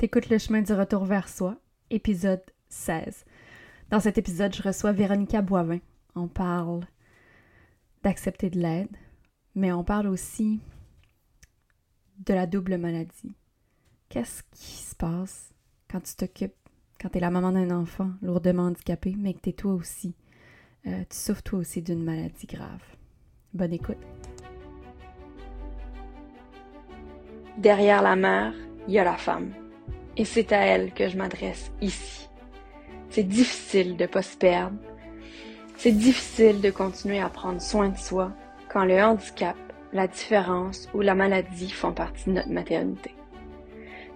[0.00, 1.56] T'écoutes le chemin du retour vers soi,
[1.90, 3.26] épisode 16.
[3.90, 5.80] Dans cet épisode, je reçois Véronica Boivin.
[6.14, 6.86] On parle
[8.02, 8.96] d'accepter de l'aide,
[9.54, 10.58] mais on parle aussi
[12.16, 13.34] de la double maladie.
[14.08, 15.50] Qu'est-ce qui se passe
[15.90, 16.56] quand tu t'occupes,
[16.98, 20.14] quand tu es la maman d'un enfant lourdement handicapé, mais que tu es toi aussi,
[20.86, 22.96] euh, tu souffres toi aussi d'une maladie grave?
[23.52, 23.98] Bonne écoute.
[27.58, 28.54] Derrière la mère,
[28.88, 29.52] il y a la femme.
[30.16, 32.28] Et c'est à elle que je m'adresse ici.
[33.10, 34.76] C'est difficile de pas se perdre.
[35.76, 38.32] C'est difficile de continuer à prendre soin de soi
[38.68, 39.56] quand le handicap,
[39.92, 43.14] la différence ou la maladie font partie de notre maternité.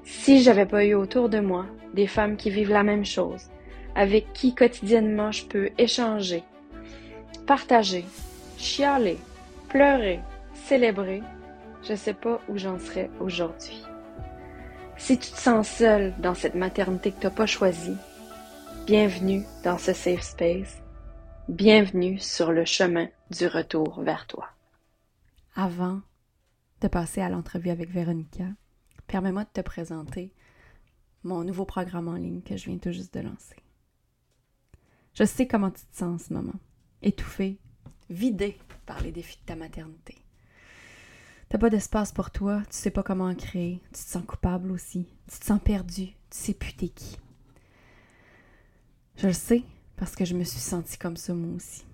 [0.05, 3.49] Si j'avais pas eu autour de moi des femmes qui vivent la même chose,
[3.95, 6.45] avec qui quotidiennement je peux échanger,
[7.47, 8.05] partager,
[8.59, 9.19] chialer,
[9.69, 10.21] pleurer,
[10.53, 11.23] célébrer,
[11.83, 13.83] je sais pas où j'en serais aujourd'hui.
[14.97, 17.97] Si tu te sens seule dans cette maternité que tu n'as pas choisie,
[18.87, 20.83] bienvenue dans ce safe space.
[21.49, 24.49] Bienvenue sur le chemin du retour vers toi.
[25.55, 26.01] Avant
[26.81, 28.47] de passer à l'entrevue avec Véronica,
[29.07, 30.33] permets-moi de te présenter
[31.23, 33.57] mon nouveau programme en ligne que je viens tout juste de lancer.
[35.13, 36.59] Je sais comment tu te sens en ce moment,
[37.03, 37.59] étouffée,
[38.11, 40.24] vidée par les défis de ta maternité.
[41.55, 44.73] T'as pas d'espace pour toi, tu sais pas comment en créer, tu te sens coupable
[44.73, 47.17] aussi, tu te sens perdu, tu sais plus t'es qui.
[49.15, 49.63] Je le sais
[49.95, 51.85] parce que je me suis sentie comme ça moi aussi.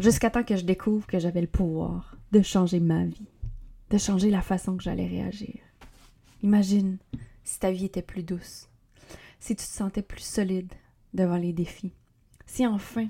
[0.00, 3.28] Jusqu'à temps que je découvre que j'avais le pouvoir de changer ma vie,
[3.90, 5.60] de changer la façon que j'allais réagir.
[6.42, 6.98] Imagine
[7.44, 8.68] si ta vie était plus douce,
[9.38, 10.74] si tu te sentais plus solide
[11.14, 11.94] devant les défis,
[12.46, 13.06] si enfin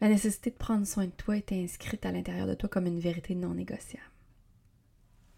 [0.00, 3.00] la nécessité de prendre soin de toi était inscrite à l'intérieur de toi comme une
[3.00, 4.04] vérité non négociable.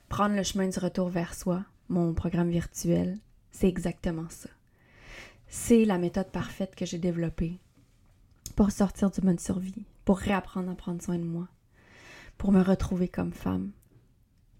[0.08, 3.18] Prendre le chemin du retour vers soi, mon programme virtuel,
[3.50, 4.50] c'est exactement ça.
[5.48, 7.58] C'est la méthode parfaite que j'ai développée
[8.56, 11.48] pour sortir du mode survie, pour réapprendre à prendre soin de moi,
[12.38, 13.72] pour me retrouver comme femme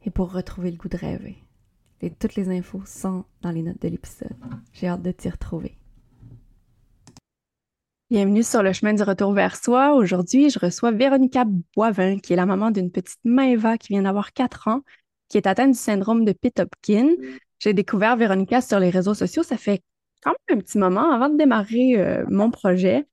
[0.05, 1.37] et pour retrouver le goût de rêver.
[2.19, 4.37] Toutes les infos sont dans les notes de l'épisode.
[4.73, 5.77] J'ai hâte de t'y retrouver.
[8.11, 9.95] Bienvenue sur le chemin du retour vers soi.
[9.95, 11.45] Aujourd'hui, je reçois Véronica
[11.77, 14.81] Boivin, qui est la maman d'une petite Maëva qui vient d'avoir 4 ans,
[15.29, 17.15] qui est atteinte du syndrome de Pitt-Hopkins.
[17.61, 19.45] J'ai découvert Véronica sur les réseaux sociaux.
[19.45, 19.85] Ça fait
[20.25, 23.07] quand même un petit moment avant de démarrer euh, mon projet.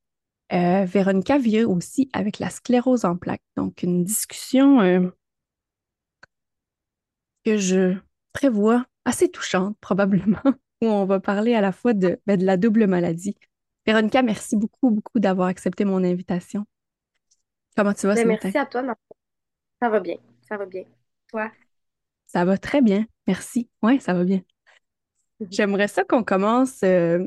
[0.52, 3.44] Euh, Véronica vit aussi avec la sclérose en plaques.
[3.56, 5.10] Donc, une discussion euh,
[7.44, 7.94] que je
[8.32, 10.42] prévois assez touchante, probablement,
[10.82, 13.36] où on va parler à la fois de, ben, de la double maladie
[13.88, 16.64] Véronica, merci beaucoup, beaucoup d'avoir accepté mon invitation.
[17.76, 18.52] Comment tu vas ce Ben, matin?
[18.52, 18.82] merci à toi.
[19.82, 20.16] Ça va bien.
[20.48, 20.84] Ça va bien.
[21.28, 21.52] Toi?
[22.26, 23.70] Ça va très bien, merci.
[23.82, 24.42] Oui, ça va bien.
[25.50, 27.18] J'aimerais ça qu'on commence euh,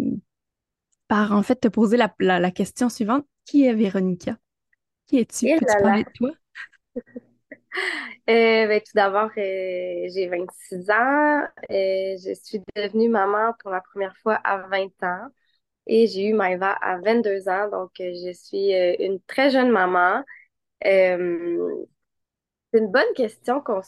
[1.07, 3.25] par en fait te poser la, la- la question suivante.
[3.45, 4.38] Qui est Véronica?
[5.07, 5.49] Qui es-tu?
[5.49, 6.31] Eh Peux-tu parler de toi?
[8.29, 11.41] Euh, ben, tout d'abord, euh, j'ai 26 ans.
[11.69, 15.28] Euh, je suis devenue maman pour la première fois à 20 ans
[15.87, 17.69] et j'ai eu Maëva à 22 ans.
[17.69, 20.23] Donc, euh, je suis euh, une très jeune maman.
[20.85, 21.85] Euh,
[22.73, 23.81] c'est une bonne question qu'on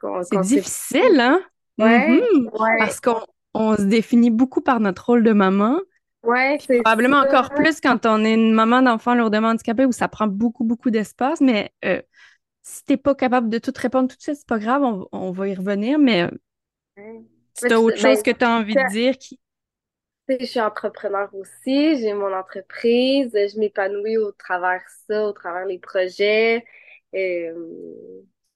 [0.00, 1.40] qu'on C'est difficile, hein?
[1.78, 2.50] Ouais, Mhm.
[2.52, 3.20] ouais, Parce qu'on
[3.54, 5.78] on se définit beaucoup par notre rôle de maman.
[6.22, 7.28] ouais, c'est probablement ça.
[7.28, 10.90] encore plus quand on est une maman d'enfant lourdement handicapé où ça prend beaucoup, beaucoup
[10.90, 11.40] d'espace.
[11.40, 12.00] Mais euh,
[12.62, 15.32] si t'es pas capable de tout répondre tout de suite, c'est pas grave, on, on
[15.32, 15.98] va y revenir.
[15.98, 16.30] Mais euh,
[16.96, 17.24] Ouais.
[17.54, 19.38] si t'as tu- autre ben, chose que t'as envie de dire, qui...
[20.28, 25.78] Je suis entrepreneur aussi, j'ai mon entreprise, je m'épanouis au travers ça, au travers les
[25.78, 26.64] projets.
[27.14, 27.52] Euh,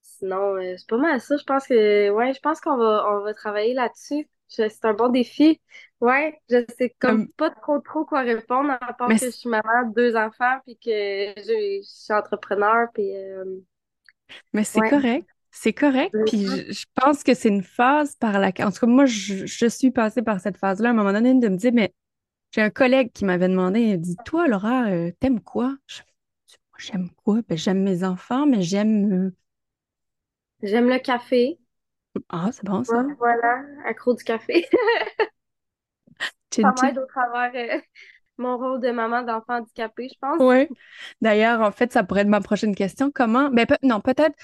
[0.01, 1.37] sinon, euh, c'est pas mal ça.
[1.37, 4.29] Je pense que ouais, je pense qu'on va on va travailler là-dessus.
[4.49, 5.61] C'est un bon défi.
[6.01, 9.89] Ouais, je sais comme pas trop trop quoi répondre à part que je suis maman
[9.91, 13.45] de deux enfants puis que je, je suis entrepreneur puis euh,
[14.53, 14.91] mais c'est ouais.
[14.91, 15.27] correct.
[15.61, 16.15] C'est correct.
[16.27, 18.67] Puis je, je pense que c'est une phase par laquelle...
[18.67, 21.35] En tout cas, moi, je, je suis passée par cette phase-là à un moment donné
[21.35, 21.93] de me dire, mais
[22.53, 25.77] j'ai un collègue qui m'avait demandé, il dit, toi, Laura, euh, t'aimes quoi?
[26.79, 27.41] J'aime quoi?
[27.49, 29.13] Ben, j'aime mes enfants, mais j'aime...
[29.13, 29.35] euh,
[30.63, 31.59] J'aime le café.
[32.29, 33.03] Ah, c'est bon, ça.
[33.03, 34.65] Ouais, voilà, accro du café.
[36.53, 37.81] Ça m'aide au travers euh,
[38.39, 40.41] mon rôle de maman d'enfant handicapé, je pense.
[40.41, 40.69] Oui.
[41.21, 43.11] D'ailleurs, en fait, ça pourrait être ma prochaine question.
[43.13, 44.37] Comment, ben, non, peut-être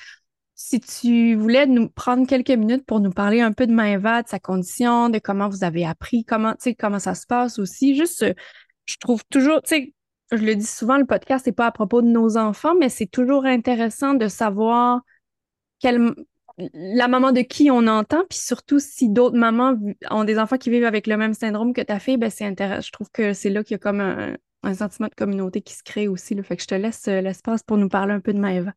[0.55, 4.29] si tu voulais nous prendre quelques minutes pour nous parler un peu de Maëva, de
[4.29, 7.97] sa condition, de comment vous avez appris, comment, comment ça se passe aussi.
[7.97, 8.35] Juste, euh,
[8.87, 9.95] je trouve toujours, tu sais,
[10.33, 13.07] je le dis souvent, le podcast, c'est pas à propos de nos enfants, mais c'est
[13.07, 15.01] toujours intéressant de savoir
[15.81, 16.15] quel,
[16.57, 19.75] la maman de qui on entend, puis surtout si d'autres mamans
[20.11, 22.87] ont des enfants qui vivent avec le même syndrome que ta fille, ben c'est intéressant.
[22.87, 24.37] Je trouve que c'est là qu'il y a comme un,
[24.75, 26.35] sentiment de communauté qui se crée aussi.
[26.35, 26.43] Là.
[26.43, 28.73] Fait que je te laisse euh, l'espace pour nous parler un peu de Maëva.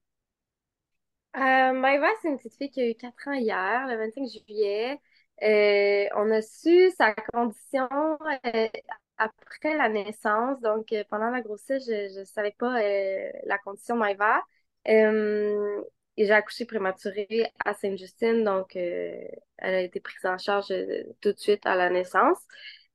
[1.38, 5.00] Euh, c'est une petite fille qui a eu 4 ans hier, le 25 juillet.
[5.44, 7.88] Euh, on a su sa condition
[8.46, 8.68] euh,
[9.18, 10.60] après la naissance.
[10.62, 12.82] Donc, pendant la grossesse, je ne savais pas
[13.46, 14.42] la condition de Maëva.
[16.18, 19.16] Et j'ai accouché prématurée à Sainte-Justine, donc euh,
[19.58, 22.40] elle a été prise en charge euh, tout de suite à la naissance.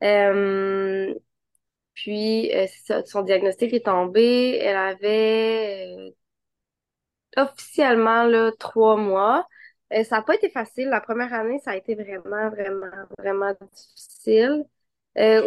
[0.03, 1.15] Euh,
[1.95, 2.51] puis,
[3.07, 4.59] son diagnostic est tombé.
[4.61, 6.15] Elle avait
[7.37, 9.47] officiellement là, trois mois.
[9.91, 10.89] ça n'a pas été facile.
[10.89, 12.87] La première année, ça a été vraiment, vraiment,
[13.19, 14.65] vraiment difficile.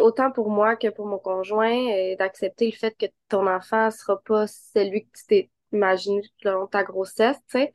[0.00, 4.20] autant pour moi que pour mon conjoint, d'accepter le fait que ton enfant ne sera
[4.22, 7.72] pas celui que tu t'es imaginer tout le long de ta grossesse, tu sais.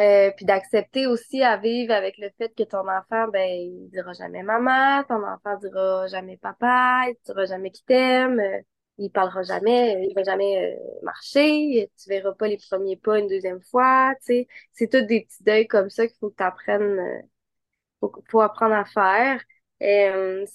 [0.00, 4.12] Euh, puis d'accepter aussi à vivre avec le fait que ton enfant, ben, il dira
[4.12, 8.60] jamais maman, ton enfant dira jamais papa, il dira jamais qu'il t'aime, euh,
[8.98, 13.28] il parlera jamais, il va jamais euh, marcher, tu verras pas les premiers pas une
[13.28, 14.48] deuxième fois, tu sais.
[14.72, 17.22] C'est tout des petits deuils comme ça qu'il faut que tu apprennes,
[18.00, 19.40] faut, faut, apprendre à faire.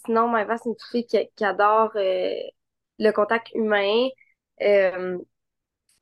[0.05, 4.09] sinon, Maëva, c'est une fille qui, adore le contact humain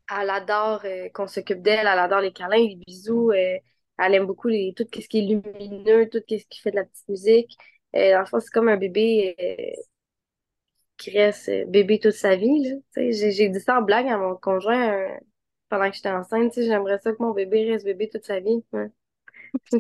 [0.10, 3.32] elle adore euh, qu'on s'occupe d'elle, elle adore les câlins, les bisous.
[3.32, 3.58] Euh,
[4.00, 6.86] elle aime beaucoup les, tout ce qui est lumineux, tout ce qui fait de la
[6.86, 7.58] petite musique.
[7.96, 9.82] Euh, dans le fond, c'est comme un bébé euh,
[10.98, 12.74] qui reste bébé toute sa vie.
[12.96, 15.08] J'ai, dit ça en blague à mon conjoint
[15.70, 16.54] pendant que j'étais enceinte.
[16.56, 18.64] J'aimerais ça que mon bébé reste bébé toute sa vie.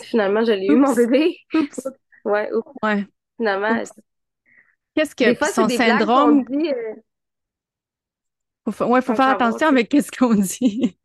[0.02, 1.38] Finalement, je l'ai eu, mon bébé.
[2.26, 2.50] ouais,
[2.84, 3.06] ouais.
[3.38, 3.84] Finalement.
[4.96, 6.46] Qu'est-ce que son syndrome...
[8.70, 10.98] Faut, ouais, faut faire attention avec ce qu'on dit.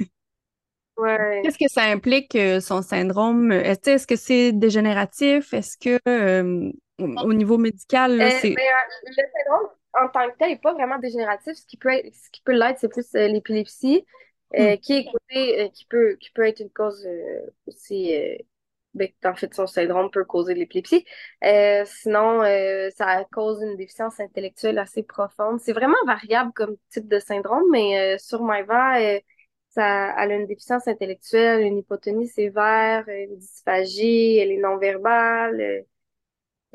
[0.96, 1.40] Ouais.
[1.42, 3.52] Qu'est-ce que ça implique, euh, son syndrome?
[3.52, 5.54] Est-ce que c'est dégénératif?
[5.54, 8.50] Est-ce que euh, au niveau médical, euh, c'est.
[8.50, 8.62] Ben,
[9.06, 11.54] le syndrome en tant que tel n'est pas vraiment dégénératif.
[11.54, 14.04] Ce qui peut ce qui peut l'être, c'est plus l'épilepsie,
[14.54, 14.76] hmm.
[14.78, 17.06] qui est qui peut qui peut être une cause
[17.66, 18.12] aussi
[18.94, 21.04] ben, en fait, son syndrome peut causer l'épilepsie.
[21.44, 25.60] Euh, sinon, euh, ça cause une déficience intellectuelle assez profonde.
[25.60, 28.98] C'est vraiment variable comme type de syndrome, mais euh, sur Maeva,
[29.70, 35.86] ça, elle a une déficience intellectuelle, une hypotonie sévère, une dysphagie, elle est non-verbale,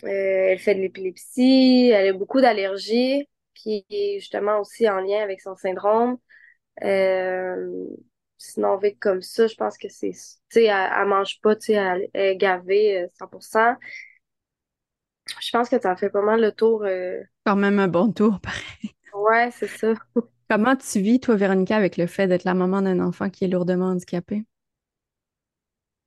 [0.03, 5.41] elle fait de l'épilepsie, elle a beaucoup d'allergies, qui est justement aussi en lien avec
[5.41, 6.17] son syndrome.
[8.37, 10.17] Sinon, vite comme ça, je pense que c'est, tu
[10.49, 13.71] sais, elle, mange pas, tu sais, elle, est gavée 100%.
[13.71, 13.73] Euh,
[15.41, 16.83] je pense que ça fait pas mal le tour.
[16.83, 17.19] Euh.
[17.45, 18.95] Quand même un bon tour, pareil.
[19.13, 19.93] Ouais, c'est ça.
[20.49, 23.47] Comment tu vis, toi, Véronica, avec le fait d'être la maman d'un enfant qui est
[23.47, 24.43] lourdement handicapé?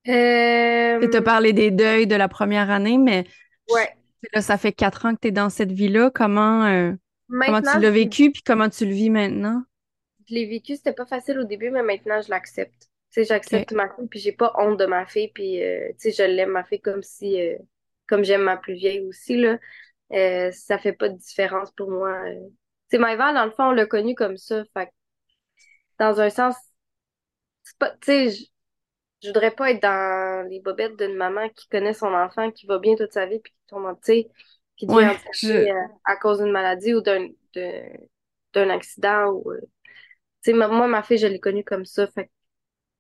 [0.09, 1.07] Euh...
[1.07, 3.25] Tu as parlé des deuils de la première année, mais
[3.73, 3.89] ouais.
[4.33, 6.11] là, ça fait quatre ans que tu es dans cette vie-là.
[6.15, 6.93] Comment, euh,
[7.29, 9.63] comment tu l'as vécu, puis comment tu le vis maintenant?
[10.31, 12.83] je l'ai vécu, c'était pas facile au début, mais maintenant, je l'accepte.
[13.11, 16.11] Tu sais, j'accepte ma fille, puis j'ai pas honte de ma fille, puis euh, tu
[16.11, 17.57] sais, je l'aime, ma fille, comme si, euh,
[18.07, 19.59] comme j'aime ma plus vieille aussi, là.
[20.13, 22.23] Euh, ça fait pas de différence pour moi.
[22.93, 24.89] Maëva, dans le fond, on l'a connue comme ça, fait
[25.99, 26.57] dans un sens,
[27.63, 28.51] c'est pas, tu sais,
[29.23, 32.79] je, voudrais pas être dans les bobettes d'une maman qui connaît son enfant, qui va
[32.79, 34.29] bien toute sa vie, puis qui tombe, tu sais,
[34.77, 35.75] qui devient
[36.05, 37.29] à cause d'une maladie ou d'un
[38.53, 39.53] d'un accident ou
[40.43, 42.07] sais, moi, ma fille, je l'ai connue comme ça.
[42.07, 42.31] Fait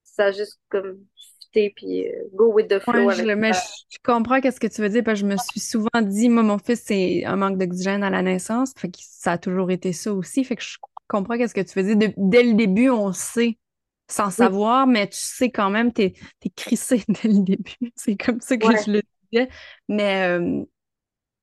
[0.05, 0.99] ça a juste comme
[1.39, 3.07] fité, puis euh, go with the flow.
[3.07, 5.61] Ouais, je, mais je, comprends qu'est-ce que tu veux dire, parce que je me suis
[5.61, 8.73] souvent dit, moi, mon fils, c'est un manque d'oxygène à la naissance.
[8.77, 10.45] Fait que ça a toujours été ça aussi.
[10.45, 12.13] Fait que je comprends qu'est-ce que tu veux dire.
[12.17, 13.57] dès le début, on sait
[14.11, 16.15] sans savoir, mais tu sais quand même, t'es
[16.45, 17.93] es crissé dès le début.
[17.97, 19.49] C'est comme ça que je le disais.
[19.89, 20.63] Mais euh,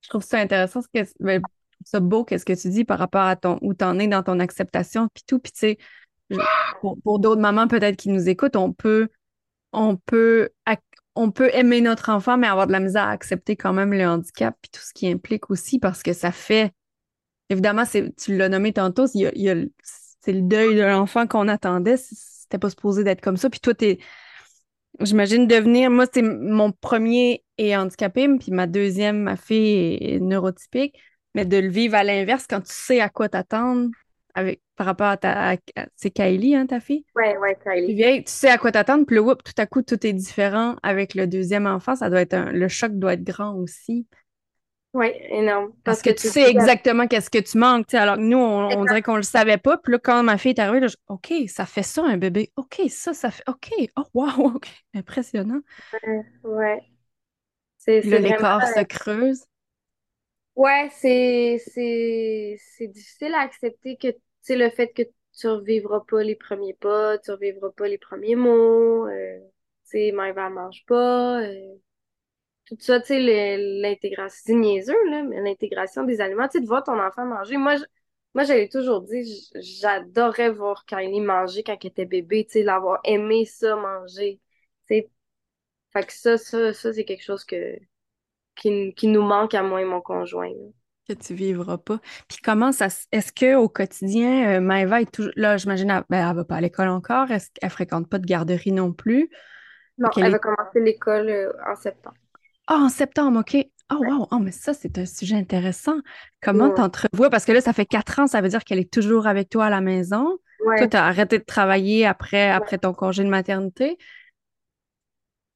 [0.02, 1.42] je trouve ça intéressant, ce que, ben,
[1.84, 4.40] ça beau qu'est-ce que tu dis par rapport à ton où t'en es dans ton
[4.40, 5.78] acceptation puis tout puis tu sais
[6.82, 9.08] pour, d'autres mamans peut-être qui nous écoutent on peut
[9.72, 10.50] on peut
[11.16, 14.06] on peut aimer notre enfant mais avoir de la misère à accepter quand même le
[14.06, 16.74] handicap puis tout ce qui implique aussi parce que ça fait
[17.50, 19.56] évidemment c'est tu l'as nommé tantôt il y a,
[20.28, 23.74] c'est le deuil de l'enfant qu'on attendait c'était pas supposé d'être comme ça puis toi
[23.74, 24.00] t'es
[25.00, 31.00] J'imagine devenir, moi, c'est mon premier est handicapé, puis ma deuxième, ma fille est neurotypique.
[31.36, 33.92] Mais de le vivre à l'inverse quand tu sais à quoi t'attendre
[34.34, 35.56] avec par rapport à ta.
[35.96, 37.06] c'est Kylie, hein, ta fille?
[37.16, 38.24] Oui, oui, Kylie.
[38.24, 41.14] tu sais à quoi t'attendre, puis le whoop, tout à coup, tout est différent avec
[41.14, 41.96] le deuxième enfant.
[41.96, 44.08] Ça doit être le choc doit être grand aussi.
[44.98, 45.74] Oui, énorme.
[45.84, 49.18] Parce, que, tu sais exactement qu'est-ce que tu manques, alors que nous, on, dirait qu'on
[49.18, 49.78] le savait pas.
[49.78, 52.52] Puis là, quand ma fille est arrivée, là, OK, ça fait ça un bébé.
[52.56, 53.70] OK, ça, ça fait OK.
[53.96, 54.68] Oh, wow, OK.
[54.96, 55.62] Impressionnant.
[55.94, 56.26] Ouais.
[56.46, 56.82] ouais.
[57.78, 59.46] C'est, là, les corps se creusent.
[60.56, 65.04] Ouais, c'est, c'est, c'est difficile à accepter que, tu sais, le fait que
[65.38, 69.38] tu revivras pas les premiers pas, tu revivras pas les premiers mots, euh,
[69.84, 71.76] tu sais, Maëva mange pas, euh,
[72.68, 76.68] tout ça, tu sais, l'intégration, c'est niaiseux, là, mais l'intégration des aliments, tu sais, de
[76.68, 77.58] voir ton enfant manger.
[77.58, 77.76] Moi,
[78.34, 83.00] moi, j'avais toujours dit, j'adorais voir Kylie manger quand elle était bébé, tu sais, l'avoir
[83.04, 84.40] aimé ça manger,
[84.88, 85.10] tu sais.
[85.94, 87.78] Fait que ça, ça, ça, c'est quelque chose que,
[88.56, 90.52] qui, qui, nous manque à moi et mon conjoint.
[91.08, 92.00] Que tu vivras pas.
[92.28, 96.30] Puis comment ça est-ce que au quotidien, euh, Maëva est toujours là, j'imagine elle, ben,
[96.30, 99.30] elle va pas à l'école encore, est-ce qu'elle fréquente pas de garderie non plus?
[99.98, 102.18] Non, elle va commencer l'école euh, en septembre.
[102.68, 103.58] Ah, en septembre, OK.
[103.90, 104.28] Oh, wow.
[104.32, 105.96] Oh, mais ça, c'est un sujet intéressant.
[106.42, 107.30] Comment tu t'entrevois?
[107.30, 109.66] Parce que là, ça fait quatre ans, ça veut dire qu'elle est toujours avec toi
[109.66, 110.38] à la maison.
[110.60, 113.98] Toi, tu as arrêté de travailler après, après ton congé de maternité.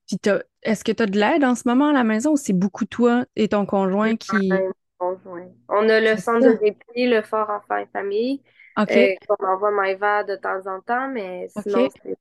[0.08, 0.18] Puis,
[0.64, 2.86] est-ce que tu as de l'aide en ce moment à la maison ou c'est beaucoup
[2.86, 4.52] toi et ton conjoint qui.
[5.00, 8.42] On a le centre de répit, le fort enfant et famille.
[8.78, 8.92] OK.
[8.92, 12.16] Euh, on envoie Maïva de temps en temps, mais sinon, c'est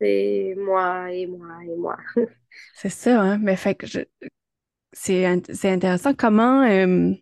[0.00, 1.96] moi et moi et moi.
[2.74, 3.38] C'est ça, hein?
[3.38, 4.00] Mais fait que je...
[4.92, 5.24] c'est
[5.64, 6.14] intéressant.
[6.14, 6.62] Comment.
[6.62, 7.12] Euh,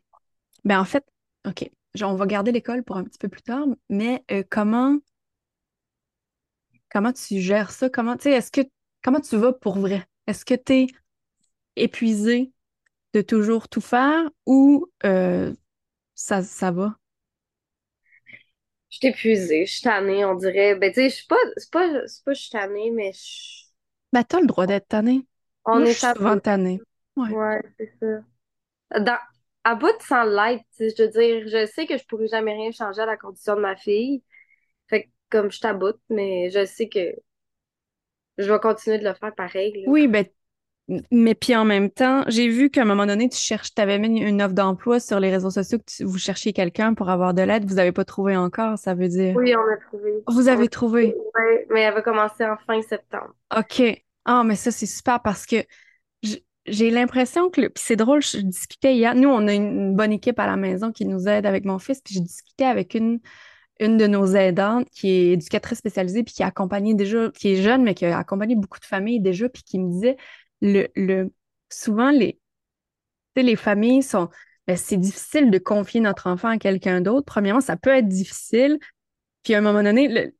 [0.65, 1.05] ben en fait,
[1.47, 1.71] OK.
[2.03, 4.99] on va garder l'école pour un petit peu plus tard, mais euh, comment.
[6.91, 7.89] Comment tu gères ça?
[7.89, 8.61] Comment, est-ce que.
[9.03, 10.07] Comment tu vas pour vrai?
[10.27, 10.87] Est-ce que tu es
[11.77, 12.53] épuisé
[13.15, 15.53] de toujours tout faire ou euh,
[16.15, 16.97] ça, ça va?
[18.93, 20.75] Je suis épuisée, je suis tannée, on dirait.
[20.75, 21.37] Ben, tu sais, je suis pas.
[21.57, 23.63] C'est pas, pas je suis tannée, mais je
[24.13, 25.27] ben, t'as le droit d'être tanné.
[25.65, 26.81] On est souvent tanné.
[27.17, 29.01] Ouais, c'est ça.
[29.01, 29.19] Dans,
[29.65, 32.71] à bout de sans l'être, je veux dire, je sais que je pourrais jamais rien
[32.71, 34.23] changer à la condition de ma fille.
[34.89, 37.15] Fait que, comme je t'aboute, mais je sais que
[38.37, 39.85] je vais continuer de le faire pareil.
[39.87, 40.27] Oui, ben,
[41.11, 43.99] mais puis en même temps, j'ai vu qu'à un moment donné, tu cherches, tu avais
[43.99, 47.43] mis une offre d'emploi sur les réseaux sociaux que vous cherchiez quelqu'un pour avoir de
[47.43, 47.65] l'aide.
[47.65, 49.37] Vous n'avez pas trouvé encore, ça veut dire?
[49.37, 50.23] Oui, on a trouvé.
[50.27, 51.15] Vous avez trouvé.
[51.35, 53.35] Oui, mais elle va commencer en fin septembre.
[53.57, 53.83] OK.
[54.25, 55.65] Ah, mais ça, c'est super parce que
[56.67, 60.39] j'ai l'impression que, puis c'est drôle, je discutais hier, nous, on a une, bonne équipe
[60.39, 63.19] à la maison qui nous aide avec mon fils, puis je discutais avec une,
[63.81, 67.63] une de nos aidantes qui est éducatrice spécialisée, puis qui a accompagné déjà, qui est
[67.63, 70.17] jeune, mais qui a accompagné beaucoup de familles déjà, puis qui me disait,
[70.63, 71.31] le, le,
[71.69, 72.39] souvent, les,
[73.37, 74.29] les familles sont,
[74.67, 77.27] ben, c'est difficile de confier notre enfant à quelqu'un d'autre.
[77.27, 78.79] Premièrement, ça peut être difficile.
[79.43, 80.35] Puis à un moment donné, le,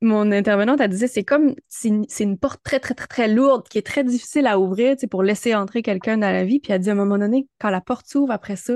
[0.00, 3.78] mon intervenante, elle disait, c'est comme, c'est une, porte très, très, très, très lourde qui
[3.78, 6.60] est très difficile à ouvrir, pour laisser entrer quelqu'un dans la vie.
[6.60, 8.74] Puis elle dit, à un moment donné, quand la porte s'ouvre après ça,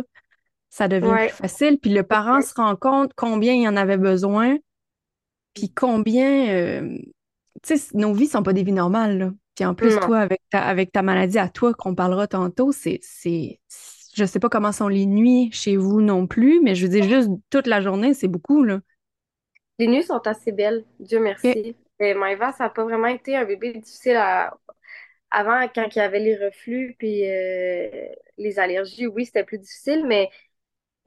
[0.70, 1.78] ça devient plus facile.
[1.78, 4.56] Puis le parent se rend compte combien il en avait besoin,
[5.54, 6.98] puis combien, euh,
[7.62, 9.30] tu sais, nos vies sont pas des vies normales, là.
[9.58, 13.00] Puis en plus, toi, avec ta, avec ta maladie à toi, qu'on parlera tantôt, c'est,
[13.02, 13.58] c'est,
[14.14, 17.02] je sais pas comment sont les nuits chez vous non plus, mais je veux dire,
[17.02, 18.78] juste toute la journée, c'est beaucoup, là.
[19.80, 21.74] Les nuits sont assez belles, Dieu merci.
[21.98, 24.16] Et Maïva, ça n'a pas vraiment été un bébé difficile
[25.32, 29.08] avant, quand il y avait les reflux puis euh, les allergies.
[29.08, 30.30] Oui, c'était plus difficile, mais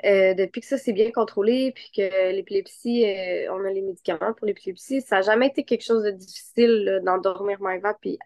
[0.05, 4.33] euh, depuis que ça s'est bien contrôlé puis que l'épilepsie, euh, on a les médicaments
[4.33, 7.95] pour l'épilepsie, ça n'a jamais été quelque chose de difficile d'endormir Maïva.
[8.01, 8.17] Puis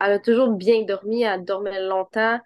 [0.00, 2.40] elle a toujours bien dormi, elle dormait longtemps.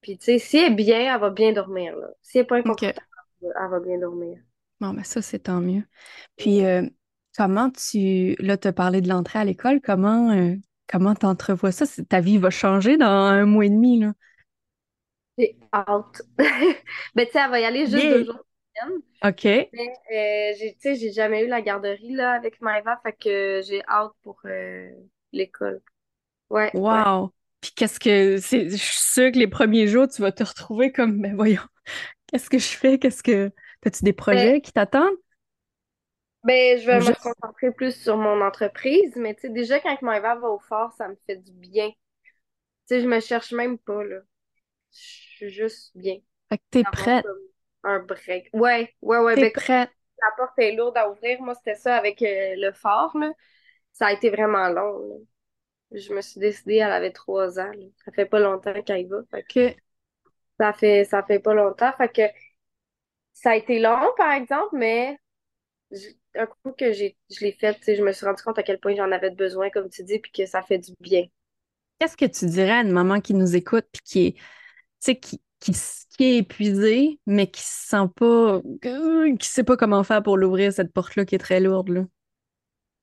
[0.00, 1.94] Puis tu sais, si elle est bien, elle va bien dormir.
[2.22, 3.06] Si elle n'est pas inconfortable,
[3.42, 4.38] elle va bien dormir.
[4.80, 5.82] Bon, ben ça, c'est tant mieux.
[6.36, 6.82] Puis, euh,
[7.36, 8.36] comment tu...
[8.38, 9.80] Là, tu as parlé de l'entrée à l'école.
[9.80, 10.54] Comment euh,
[10.88, 11.84] comment tu entrevois ça?
[12.08, 14.12] Ta vie va changer dans un mois et demi, là.
[15.38, 16.22] J'ai hâte.
[16.36, 18.44] ben, tu sais, elle va y aller juste deux jours.
[19.24, 19.44] OK.
[19.44, 19.70] Mais,
[20.12, 24.12] euh, tu sais, j'ai jamais eu la garderie, là, avec Maëva, fait que j'ai hâte
[24.22, 24.40] pour
[25.32, 25.80] l'école.
[26.50, 26.70] Ouais.
[26.74, 27.32] Wow!
[27.60, 28.36] Puis qu'est-ce que...
[28.36, 31.62] Je suis sûre que les premiers jours, tu vas te retrouver comme, ben voyons,
[32.28, 32.98] qu'est-ce que je fais?
[32.98, 33.50] Qu'est-ce que...
[33.84, 35.16] As-tu des projets qui t'attendent?
[36.44, 40.36] Ben, je vais me concentrer plus sur mon entreprise, mais tu sais, déjà quand Maëva
[40.36, 41.90] va au fort, ça me fait du bien.
[41.90, 41.96] Tu
[42.86, 44.18] sais, je me cherche même pas, là.
[44.92, 46.18] Je suis juste bien.
[46.48, 47.24] Fait que t'es prête.
[47.84, 48.50] Un break.
[48.52, 49.34] Ouais, ouais, ouais.
[49.34, 49.90] T'es ben, prête.
[50.20, 51.40] La porte est lourde à ouvrir.
[51.40, 53.32] Moi, c'était ça avec euh, le fort, là.
[53.92, 55.26] Ça a été vraiment long,
[55.92, 57.70] Je me suis décidée, elle avait trois ans,
[58.04, 59.18] Ça fait pas longtemps qu'elle y va.
[59.30, 59.74] Fait que
[60.58, 61.92] ça fait, ça fait pas longtemps.
[61.96, 62.22] Fait que
[63.32, 65.18] ça a été long, par exemple, mais
[66.34, 68.94] un coup que j'ai, je l'ai fait, je me suis rendu compte à quel point
[68.94, 71.24] j'en avais besoin, comme tu dis, puis que ça fait du bien.
[71.98, 74.36] Qu'est-ce que tu dirais à une maman qui nous écoute, puis qui est,
[75.00, 75.72] sais, qui, qui,
[76.16, 78.60] qui est épuisé, mais qui se sent pas,
[79.38, 82.04] qui sait pas comment faire pour l'ouvrir, cette porte-là qui est très lourde, là.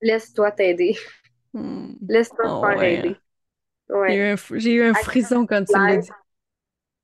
[0.02, 0.96] Laisse-toi t'aider.
[1.54, 1.94] Hmm.
[2.10, 3.02] Laisse-toi te Oh, faire ouais.
[3.02, 3.22] aider.
[4.08, 6.16] J'ai eu un, f- j'ai eu un frisson quand tu l'as dit.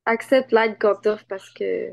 [0.06, 1.90] Accepte l'aide qu'on t'offre parce que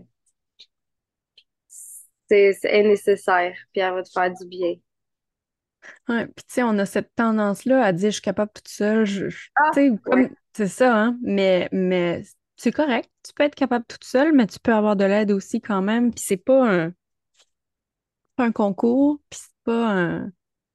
[2.29, 4.75] c'est c'est nécessaire, puis elle va te faire du bien.
[6.07, 9.05] Ouais, puis tu sais, on a cette tendance-là à dire je suis capable toute seule.
[9.05, 12.23] Je, je- Ah, comme c'est ça, hein, mais, mais
[12.59, 13.09] c'est correct.
[13.25, 16.11] Tu peux être capable toute seule, mais tu peux avoir de l'aide aussi quand même.
[16.11, 16.91] Puis c'est pas
[18.37, 20.31] un, concours, puis c'est pas un.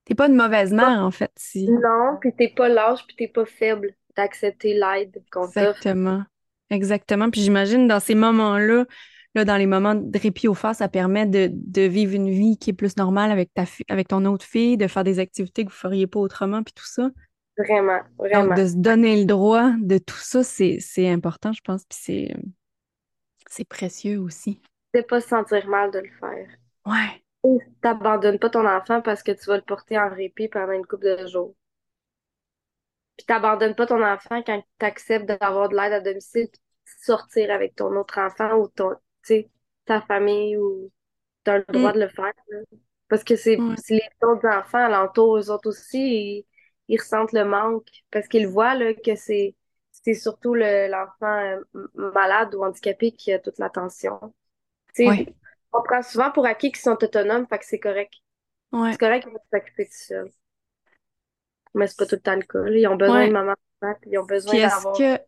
[0.06, 1.68] T'es pas une mauvaise mère, en fait, si.
[1.68, 5.46] Non, puis t'es pas lâche, puis t'es pas faible d'accepter l'aide qu'on.
[5.46, 6.24] Exactement.
[6.70, 7.30] Exactement.
[7.30, 8.86] Puis j'imagine dans ces moments-là,
[9.34, 12.56] là, dans les moments de répit au phare, ça permet de, de vivre une vie
[12.56, 15.70] qui est plus normale avec ta avec ton autre fille, de faire des activités que
[15.70, 17.10] vous feriez pas autrement, puis tout ça.
[17.56, 18.54] Vraiment, Donc, vraiment.
[18.54, 22.34] de se donner le droit de tout ça, c'est, important, je pense, puis c'est,
[23.48, 24.60] c'est précieux aussi.
[24.92, 26.48] De pas se sentir mal de le faire.
[26.86, 27.60] Ouais.
[27.80, 31.16] T'abandonnes pas ton enfant parce que tu vas le porter en répit pendant une couple
[31.16, 31.54] de jours.
[33.16, 37.50] Puis t'abandonnes pas ton enfant quand t'acceptes d'avoir de l'aide à domicile, puis de sortir
[37.52, 38.90] avec ton autre enfant ou ton,
[39.24, 39.46] tu
[39.84, 40.90] ta famille ou
[41.44, 41.94] t'as le droit Mm.
[41.96, 42.32] de le faire.
[42.48, 42.58] là.
[43.08, 46.46] Parce que c'est les autres enfants alentour, eux autres aussi,
[46.88, 49.54] ils, ressentent le manque parce qu'ils voient là, que c'est
[50.04, 54.18] c'est surtout le- l'enfant euh, malade ou handicapé qui a toute l'attention.
[54.94, 55.08] Tu
[55.72, 58.12] on prend souvent pour acquis qu'ils sont autonomes, fait que c'est correct.
[58.72, 58.92] Ouais.
[58.92, 60.30] C'est correct qu'ils vont s'occuper tout seuls.
[61.74, 62.60] Mais c'est pas tout le temps le cas.
[62.60, 62.76] là.
[62.76, 63.28] Ils ont besoin Ouais.
[63.28, 63.54] de maman,
[64.06, 64.96] ils ont besoin d'avoir.
[64.96, 65.18] que.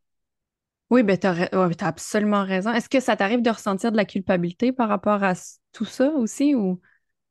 [0.88, 2.72] Oui, ben ouais, t'as absolument raison.
[2.72, 5.32] Est-ce que ça t'arrive de ressentir de la culpabilité par rapport à
[5.72, 6.80] tout ça aussi, ou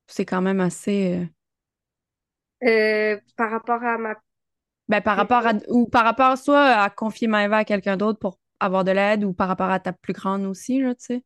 [0.07, 1.25] c'est quand même assez.
[2.65, 4.15] Euh, par rapport à ma
[4.87, 8.39] Ben, par rapport à, ou par rapport soit à confier Maëva à quelqu'un d'autre pour
[8.59, 11.23] avoir de l'aide ou par rapport à ta plus grande aussi, là, tu sais.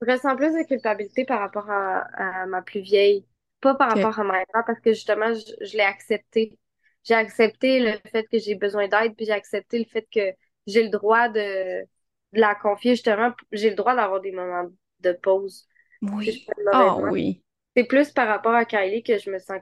[0.00, 2.00] Je ressens plus de culpabilité par rapport à,
[2.42, 3.24] à ma plus vieille.
[3.60, 6.58] Pas par rapport à ma mère, parce que justement, je, je l'ai accepté.
[7.04, 10.20] J'ai accepté le fait que j'ai besoin d'aide, puis j'ai accepté le fait que
[10.66, 13.32] j'ai le droit de, de la confier, justement.
[13.52, 14.68] J'ai le droit d'avoir des moments
[15.00, 15.68] de pause.
[16.02, 16.44] Oui.
[16.72, 17.10] Ah mauvaisement.
[17.10, 17.42] oui.
[17.76, 19.60] C'est plus par rapport à Kylie que je me sens,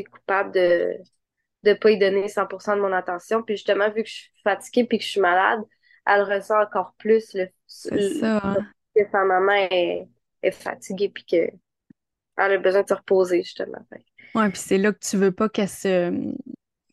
[0.00, 0.96] coupable de
[1.64, 3.42] de pas y donner 100% de mon attention.
[3.42, 5.60] Puis justement, vu que je suis fatiguée puis que je suis malade,
[6.06, 8.56] elle ressent encore plus le, C'est le- ça, hein.
[8.96, 10.08] que sa maman est,
[10.42, 11.36] est fatiguée puis que
[12.36, 13.78] elle a besoin de se reposer, justement.
[14.34, 16.32] Ouais, puis c'est là que tu veux pas qu'elle se.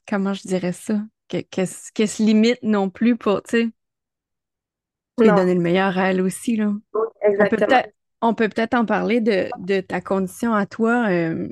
[0.08, 1.02] Comment je dirais ça?
[1.28, 3.70] Que- Qu'elle se qu'elle se limite non plus pour, tu sais,
[5.20, 6.72] lui donner le meilleur à elle aussi, là.
[6.94, 7.68] On peut exactement.
[7.68, 7.90] peut-être,
[8.22, 11.10] on peut peut-être en parler de, de ta condition à toi.
[11.10, 11.50] euh,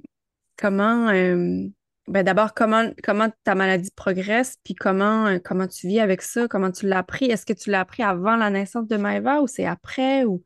[0.58, 1.68] comment, euh,
[2.08, 6.48] ben d'abord, comment, comment ta maladie progresse, puis comment, euh, comment tu vis avec ça,
[6.48, 7.26] comment tu l'as appris?
[7.26, 10.44] Est-ce que tu l'as appris avant la naissance de Maëva ou c'est après ou...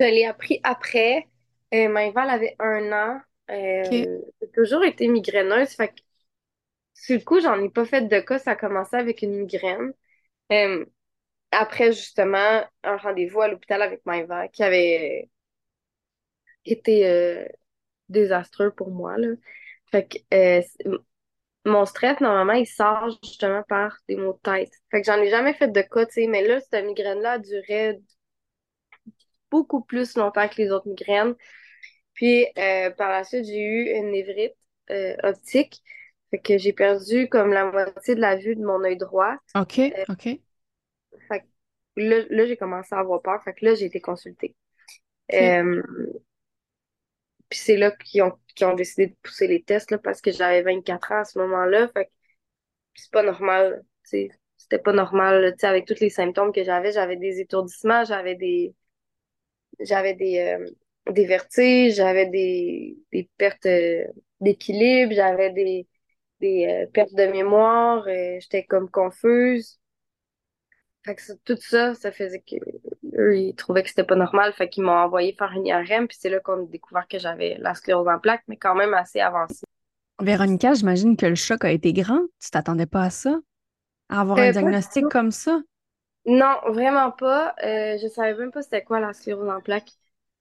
[0.00, 1.28] Je l'ai appris après.
[1.74, 3.20] Euh, Maëva, elle avait un an.
[3.48, 3.92] Ok.
[3.92, 5.70] Euh, j'ai toujours été migraineuse.
[5.70, 6.00] Fait que,
[6.94, 8.38] sur le coup, j'en ai pas fait de cas.
[8.38, 9.92] Ça a commencé avec une migraine.
[11.50, 15.30] Après, justement, un rendez-vous à l'hôpital avec Maëva qui avait
[16.64, 17.48] été
[18.12, 19.28] désastreux pour moi, là.
[19.90, 20.98] Fait que euh,
[21.64, 24.72] mon stress, normalement, il sort justement par des maux de tête.
[24.90, 28.00] Fait que j'en ai jamais fait de cas, tu sais, mais là, cette migraine-là durait
[29.50, 31.34] beaucoup plus longtemps que les autres migraines.
[32.14, 34.56] Puis euh, par la suite, j'ai eu une névrite
[34.90, 35.82] euh, optique.
[36.30, 39.36] Fait que j'ai perdu comme la moitié de la vue de mon œil droit.
[39.54, 40.24] OK, OK.
[41.28, 41.44] Fait que
[41.96, 43.42] là, là, j'ai commencé à avoir peur.
[43.44, 44.56] Fait que là, j'ai été consultée.
[45.32, 45.82] Euh,
[47.52, 50.62] puis c'est là qu'ils ont, ont décidé de pousser les tests là, parce que j'avais
[50.62, 51.88] 24 ans à ce moment-là.
[51.94, 52.10] Fait
[52.94, 53.84] c'est pas normal.
[54.04, 55.54] C'était pas normal.
[55.62, 58.74] avec tous les symptômes que j'avais, j'avais des étourdissements, j'avais des
[59.80, 60.66] j'avais des, euh,
[61.12, 64.04] des vertiges, j'avais des, des pertes euh,
[64.40, 65.86] d'équilibre, j'avais des,
[66.40, 68.04] des euh, pertes de mémoire,
[68.40, 69.80] j'étais comme confuse.
[71.04, 72.56] Fait que tout ça, ça faisait que
[73.18, 76.16] eux, ils trouvaient que c'était pas normal, fait qu'ils m'ont envoyé faire une IRM, puis
[76.20, 79.20] c'est là qu'on a découvert que j'avais la sclérose en plaques, mais quand même assez
[79.20, 79.64] avancée.
[80.22, 82.20] Véronica, j'imagine que le choc a été grand.
[82.40, 83.38] Tu t'attendais pas à ça?
[84.10, 85.60] À avoir un Euh, du diagnostic comme ça?
[86.24, 87.54] Non, vraiment pas.
[87.64, 89.90] Euh, je savais même pas c'était quoi la sclérose en plaques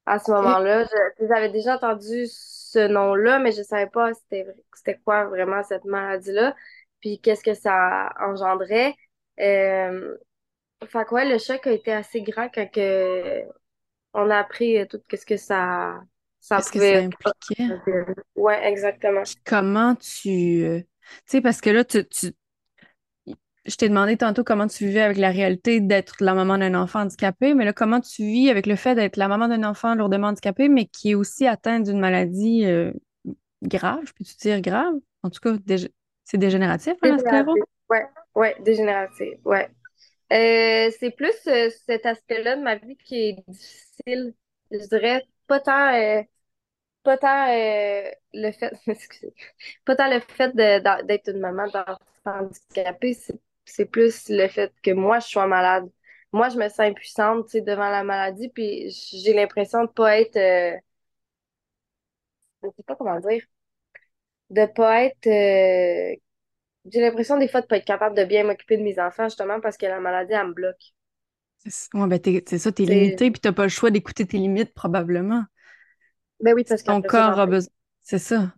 [0.06, 0.86] à ce moment-là.
[1.20, 4.46] J'avais déjà entendu ce nom-là, mais je savais pas c'était
[4.76, 6.56] c'était quoi vraiment cette maladie-là,
[7.00, 8.96] puis qu'est-ce que ça engendrait.
[9.40, 10.16] Euh,
[10.88, 13.44] fait que ouais, le choc a été assez grand quand que
[14.14, 16.02] on a appris euh, tout ce que ça
[16.40, 17.06] ça Qu'est-ce que ça pouvait.
[17.06, 17.74] impliquait?
[18.36, 19.24] Ouais, exactement.
[19.46, 20.30] Comment tu...
[20.66, 20.88] euh, Tu
[21.28, 22.34] sais, parce que là, tu, tu-
[23.66, 27.02] je t'ai demandé tantôt comment tu vivais avec la réalité d'être la maman d'un enfant
[27.02, 30.28] handicapé, mais là, comment tu vis avec le fait d'être la maman d'un enfant lourdement
[30.28, 32.92] handicapé, mais qui est aussi atteint d'une maladie euh,
[33.64, 34.96] grave, peux-tu dire grave?
[35.24, 35.54] En tout cas,
[36.26, 37.60] c'est dégénératif, hein, la sclérose?
[37.90, 39.70] Ouais, ouais, dégénératif, ouais.
[40.32, 44.34] Euh, c'est plus euh, cet aspect-là de ma vie qui est difficile.
[44.72, 46.22] Je dirais pas tant, euh,
[47.04, 47.48] pas tant
[48.34, 49.34] le fait, excusez,
[49.86, 53.18] pas tant le fait d'être une maman d'enfant handicapé,
[53.66, 55.90] c'est plus le fait que moi je sois malade.
[56.34, 60.38] Moi, je me sens impuissante, devant la maladie, puis j'ai l'impression de pas être,
[62.64, 63.44] je sais pas comment dire,
[64.50, 65.28] de pas être
[66.86, 69.60] j'ai l'impression des fois de pas être capable de bien m'occuper de mes enfants justement
[69.60, 70.94] parce que la maladie, elle me bloque.
[71.94, 75.44] Ouais, ben c'est ça, t'es limité puis t'as pas le choix d'écouter tes limites probablement.
[76.40, 77.72] Ben oui, parce que ton corps a besoin.
[78.02, 78.54] C'est ça.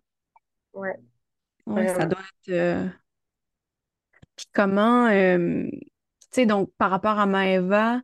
[0.72, 0.94] Ouais.
[1.66, 2.54] Ouais, ça doit être.
[2.54, 2.86] Euh,
[4.52, 5.06] comment.
[5.08, 5.80] Euh, tu
[6.30, 8.00] sais, donc par rapport à Maëva,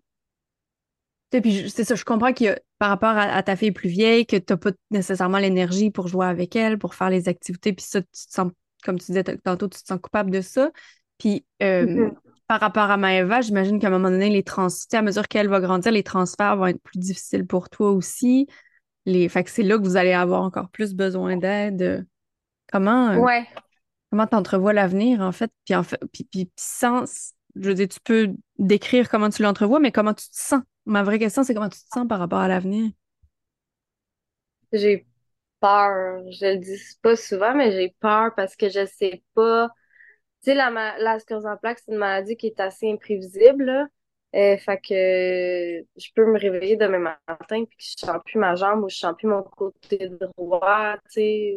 [1.31, 4.57] puis c'est ça, je comprends que par rapport à, ta fille plus vieille, que t'as
[4.57, 8.33] pas nécessairement l'énergie pour jouer avec elle, pour faire les activités, puis ça, tu te
[8.33, 8.51] sens
[8.83, 10.71] comme tu disais tantôt, tu te sens coupable de ça.
[11.19, 12.15] Puis euh, mm-hmm.
[12.47, 14.45] par rapport à Maëva, j'imagine qu'à un moment donné, les
[14.93, 18.47] à mesure qu'elle va grandir, les transferts vont être plus difficiles pour toi aussi.
[19.07, 19.29] Les...
[19.29, 22.07] Fait que c'est là que vous allez avoir encore plus besoin d'aide.
[22.73, 23.47] Comment euh, ouais.
[24.11, 25.51] comment t'entrevois l'avenir, en fait?
[25.65, 27.05] Puis, en fait, puis, puis sans,
[27.57, 30.63] je veux dire, tu peux décrire comment tu l'entrevois, mais comment tu te sens?
[30.87, 32.91] Ma vraie question, c'est comment tu te sens par rapport à l'avenir?
[34.73, 35.07] J'ai
[35.61, 36.23] peur.
[36.33, 39.69] Je le dis pas souvent, mais j'ai peur parce que je sais pas.
[40.43, 43.65] Tu sais, la, la sclérose en plaques, c'est une maladie qui est assez imprévisible.
[43.65, 43.87] Là.
[44.37, 44.95] Euh, fait que
[46.01, 48.97] je peux me réveiller demain matin puis que je sens plus ma jambe ou je
[48.97, 51.57] sens plus mon côté droit, tu sais.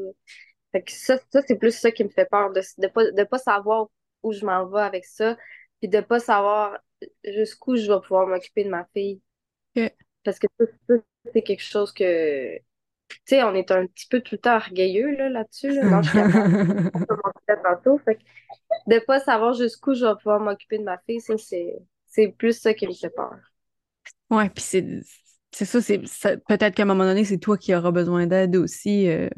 [0.72, 3.24] Fait que ça, ça c'est plus ça qui me fait peur, de de pas, de
[3.24, 3.88] pas savoir
[4.24, 5.38] où je m'en vais avec ça,
[5.80, 6.78] puis de pas savoir
[7.24, 9.22] jusqu'où je vais pouvoir m'occuper de ma fille.
[10.24, 10.48] Parce que
[10.88, 10.96] ça,
[11.34, 12.58] c'est quelque chose que
[13.18, 15.72] tu sais, on est un petit peu tout le temps orgueilleux là, là-dessus.
[15.72, 15.84] Là.
[15.84, 16.20] Non, je suis
[17.64, 17.98] tantôt.
[18.00, 18.18] Fait
[18.88, 21.76] de pas savoir jusqu'où je vais pouvoir m'occuper de ma fille, ça, c'est,
[22.08, 23.36] c'est plus ça qui me fait peur.
[24.30, 24.86] Ouais, puis c'est,
[25.52, 26.00] c'est ça, c'est
[26.48, 29.08] peut-être qu'à un moment donné, c'est toi qui auras besoin d'aide aussi.
[29.10, 29.30] Euh,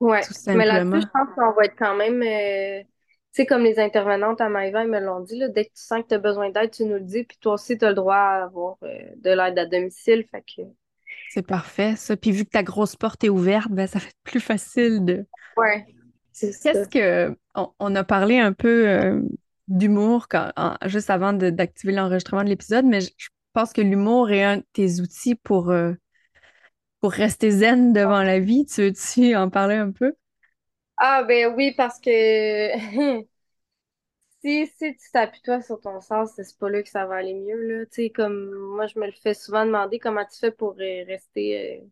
[0.00, 2.22] ouais, mais là-dessus, je pense qu'on va être quand même.
[2.22, 5.70] Euh, tu sais, comme les intervenantes à Maïva, ils me l'ont dit, là, dès que
[5.70, 7.84] tu sens que tu as besoin d'aide, tu nous le dis, puis toi aussi, tu
[7.84, 10.24] as le droit à avoir euh, de l'aide à domicile.
[10.30, 10.62] Fait que
[11.34, 12.16] c'est parfait, ça.
[12.16, 15.26] Puis vu que ta grosse porte est ouverte, ben, ça fait plus facile de.
[15.56, 15.84] Ouais.
[16.32, 17.36] Qu'est-ce que.
[17.54, 19.20] On, a parlé un peu euh,
[19.66, 20.28] d'humour
[20.86, 23.10] juste avant d'activer l'enregistrement de l'épisode, mais je,
[23.52, 25.92] pense que l'humour est un de tes outils pour, euh,
[27.00, 28.66] pour rester zen devant la vie.
[28.66, 30.12] Tu veux-tu en parler un peu?
[30.96, 33.20] Ah, ben oui, parce que
[34.44, 37.34] si, si tu t'appuies toi sur ton sens, c'est pas là que ça va aller
[37.34, 37.86] mieux, là.
[37.86, 41.04] Tu sais, comme moi, je me le fais souvent demander comment tu fais pour euh,
[41.06, 41.86] rester euh,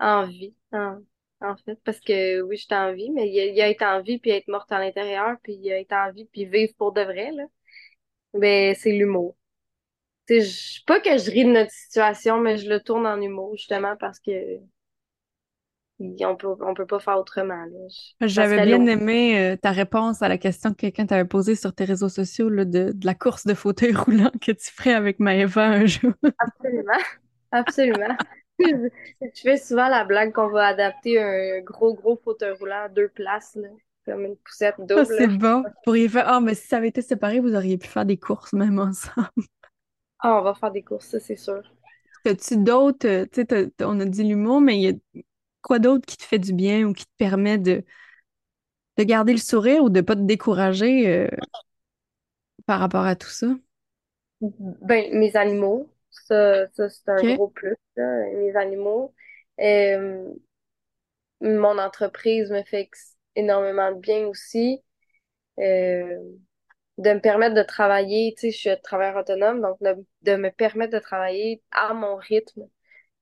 [0.00, 1.76] en vie, en, fait?
[1.84, 4.30] Parce que oui, je suis en vie, mais il y, a, être en vie puis
[4.30, 7.02] être morte à l'intérieur, puis il y a être en vie puis vivre pour de
[7.02, 7.44] vrai, là.
[8.34, 9.36] Ben, c'est l'humour.
[10.86, 14.18] Pas que je ris de notre situation, mais je le tourne en humour, justement, parce
[14.20, 14.30] que
[16.00, 17.66] on peut, on peut pas faire autrement.
[18.20, 21.84] J'avais bien aimé euh, ta réponse à la question que quelqu'un t'avait posée sur tes
[21.84, 25.86] réseaux sociaux de, de, la course de fauteuil roulant que tu ferais avec Maëva un
[25.86, 26.12] jour.
[26.38, 26.92] Absolument.
[27.52, 28.16] Absolument.
[28.58, 33.08] je fais souvent la blague qu'on va adapter un gros, gros fauteuil roulant à deux
[33.08, 33.56] places,
[34.04, 35.06] comme une poussette double.
[35.06, 35.62] c'est bon.
[35.62, 36.24] Vous pourriez faire.
[36.26, 39.28] Ah, mais si ça avait été séparé, vous auriez pu faire des courses même ensemble.
[40.26, 41.60] Ah, on va faire des courses, ça, c'est sûr.
[42.24, 43.06] As-tu d'autres.
[43.06, 45.20] Euh, tu sais, on a dit l'humour, mais il y a
[45.64, 47.84] quoi d'autre qui te fait du bien ou qui te permet de,
[48.98, 51.28] de garder le sourire ou de ne pas te décourager euh,
[52.66, 53.48] par rapport à tout ça?
[54.40, 59.14] Ben, mes animaux, ça, c'est un gros plus, mes animaux.
[59.60, 60.28] Euh,
[61.40, 62.90] mon entreprise me fait
[63.34, 64.82] énormément de bien aussi.
[65.58, 66.18] Euh,
[66.98, 70.92] de me permettre de travailler, tu sais, je suis travailleur autonome, donc de, me permettre
[70.92, 72.68] de travailler à mon rythme.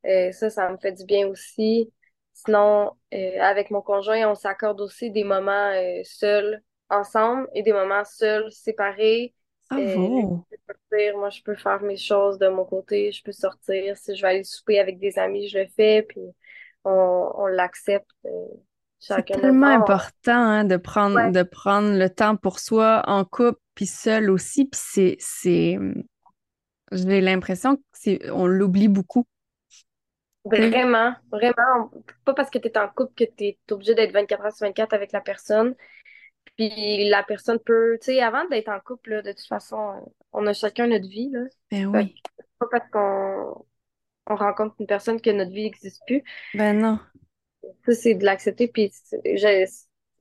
[0.05, 1.91] ça, ça me fait du bien aussi.
[2.33, 7.73] Sinon, euh, avec mon conjoint, on s'accorde aussi des moments euh, seuls ensemble et des
[7.73, 9.35] moments seuls séparés.
[9.71, 13.97] Ah euh, moi, je peux faire mes choses de mon côté, je peux sortir.
[13.97, 16.21] Si je vais aller souper avec des amis, je le fais, puis
[16.85, 18.11] on, l'accepte.
[18.99, 23.87] c'est tellement important hein, de, prendre, de prendre le temps pour soi en couple, puis
[23.87, 24.67] seul aussi.
[24.67, 25.79] Puis c'est,
[26.93, 29.27] j'ai l'impression qu'on l'oublie beaucoup.
[30.45, 31.91] Vraiment, vraiment.
[32.25, 34.67] Pas parce que tu es en couple que tu es obligé d'être 24 heures sur
[34.67, 35.75] 24 avec la personne.
[36.57, 40.47] Puis la personne peut, tu sais, avant d'être en couple, là, de toute façon, on
[40.47, 41.41] a chacun notre vie, là.
[41.71, 42.15] Ben oui.
[42.59, 43.65] pas parce qu'on
[44.27, 46.23] on rencontre une personne que notre vie n'existe plus.
[46.55, 46.99] Ben non.
[47.87, 48.69] Ça, c'est de l'accepter.
[48.69, 48.93] Puis
[49.25, 49.67] je,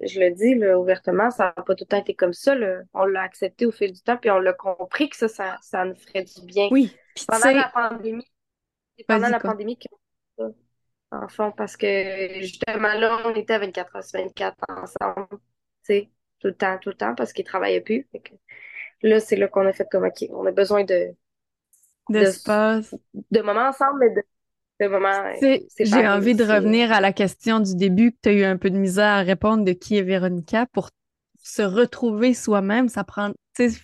[0.01, 2.55] je le dis là, ouvertement, ça n'a pas tout le temps été comme ça.
[2.55, 2.81] là.
[2.93, 5.83] On l'a accepté au fil du temps, puis on l'a compris que ça, ça, ça
[5.85, 6.69] nous ferait du bien.
[6.71, 6.95] Oui.
[7.15, 8.25] Puis Pendant la pandémie,
[9.07, 9.51] pendant la quoi.
[9.51, 9.87] pandémie que
[11.11, 15.37] en fond, parce que justement là, on était à 24 heures sur 24 ensemble, tu
[15.83, 18.07] sais, tout le temps, tout le temps, parce qu'ils travaillaient plus.
[18.11, 18.33] Fait que
[19.01, 21.13] là, c'est là qu'on a fait comme, OK, on a besoin de,
[22.09, 22.95] de, D'espace.
[23.13, 24.23] de moments ensemble, mais de,
[24.83, 28.57] euh, j'ai envie de revenir à la question du début que tu as eu un
[28.57, 30.89] peu de misère à répondre de qui est Véronica pour
[31.43, 33.79] se retrouver soi-même, ça prend, tu sais,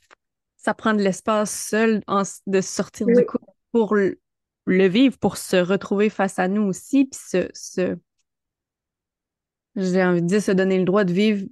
[0.58, 3.96] ça prend de l'espace seul en de sortir du couple pour
[4.68, 7.98] le, vivre, pour se retrouver face à nous aussi, puis se, se,
[9.76, 11.46] j'ai envie de dire, se donner le droit de vivre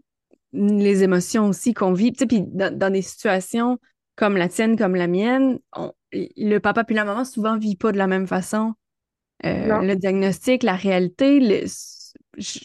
[0.54, 2.14] les émotions aussi qu'on vit.
[2.14, 3.80] Tu sais, puis dans, dans des situations
[4.16, 7.92] comme la tienne, comme la mienne, on- le papa puis la maman souvent vivent pas
[7.92, 8.74] de la même façon.
[9.46, 11.68] Euh, le diagnostic, la réalité, le-
[12.38, 12.60] je,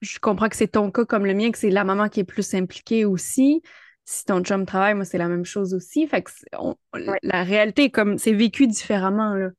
[0.00, 2.24] je comprends que c'est ton cas comme le mien, que c'est la maman qui est
[2.24, 3.62] plus impliquée aussi.
[4.04, 6.06] Si ton chum travaille, moi, c'est la même chose aussi.
[6.06, 7.18] Fait que c'est- on- Ouais.
[7.22, 9.50] la réalité, comme c'est vécu différemment, là.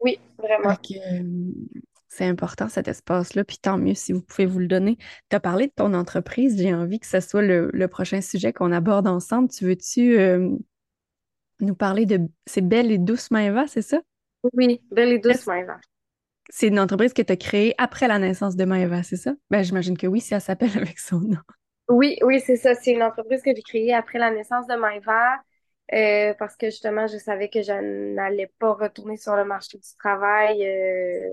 [0.00, 0.76] Oui, vraiment.
[0.90, 1.22] Euh,
[2.08, 4.96] c'est important cet espace-là, puis tant mieux si vous pouvez vous le donner.
[5.28, 8.52] Tu as parlé de ton entreprise, j'ai envie que ce soit le, le prochain sujet
[8.52, 9.48] qu'on aborde ensemble.
[9.48, 10.50] Tu veux-tu euh,
[11.60, 12.20] nous parler de...
[12.46, 14.00] C'est Belle et Douce Maëva, c'est ça?
[14.54, 15.78] Oui, belle et douce, Maëva.
[16.48, 19.34] C'est une entreprise que tu as créée après la naissance de Maëva, c'est ça?
[19.50, 21.38] Ben, j'imagine que oui, si elle s'appelle avec son nom.
[21.88, 22.74] Oui, oui, c'est ça.
[22.74, 25.36] C'est une entreprise que j'ai créée après la naissance de Maëva,
[25.92, 27.72] euh, parce que justement, je savais que je
[28.14, 31.32] n'allais pas retourner sur le marché du travail euh,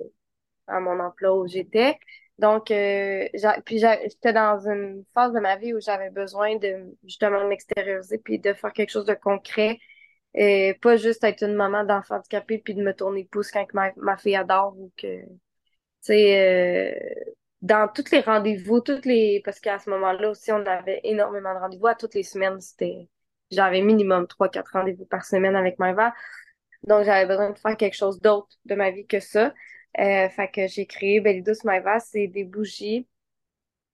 [0.68, 2.00] à mon emploi où j'étais.
[2.40, 3.28] Donc, euh,
[3.66, 8.40] puis j'étais dans une phase de ma vie où j'avais besoin de justement m'extérioriser puis
[8.40, 9.80] de faire quelque chose de concret.
[10.36, 13.66] Et pas juste être une maman d'enfant handicapé puis de me tourner le pouce quand
[13.74, 15.28] ma, ma fille adore ou que Tu
[16.02, 19.42] sais, euh, dans tous les rendez-vous, toutes les.
[19.46, 21.88] Parce qu'à ce moment-là aussi, on avait énormément de rendez-vous.
[21.88, 23.10] À toutes les semaines, c'était.
[23.52, 26.14] J'avais minimum trois, quatre rendez-vous par semaine avec Maëva.
[26.84, 29.54] Donc, j'avais besoin de faire quelque chose d'autre de ma vie que ça.
[30.00, 32.00] Euh, fait que j'ai créé Douce Maëva.
[32.00, 33.08] C'est des bougies.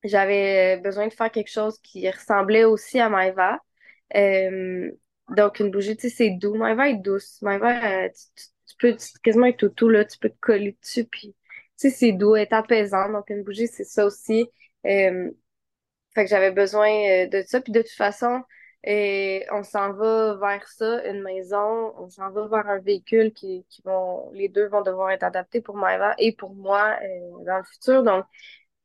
[0.04, 3.60] J'avais besoin de faire quelque chose qui ressemblait aussi à Maëva.
[4.16, 4.92] Euh,
[5.30, 6.56] donc, une bougie, tu sais, c'est doux.
[6.56, 7.42] Maëva est douce.
[7.42, 11.30] Maëva, euh, tu, tu- peux quasiment être tout, là, tu peux te coller dessus, puis,
[11.80, 13.10] tu sais, c'est doux, est apaisant.
[13.12, 14.50] Donc, une bougie, c'est ça aussi.
[14.86, 15.32] Euh,
[16.16, 17.62] fait que j'avais besoin euh, de ça.
[17.62, 18.44] Puis, de toute façon,
[18.88, 21.93] euh, on s'en va vers ça, une maison.
[21.98, 25.62] On s'en va vers un véhicule qui, qui vont, les deux vont devoir être adaptés
[25.62, 28.04] pour Maëva et pour moi euh, dans le futur.
[28.04, 28.26] Donc,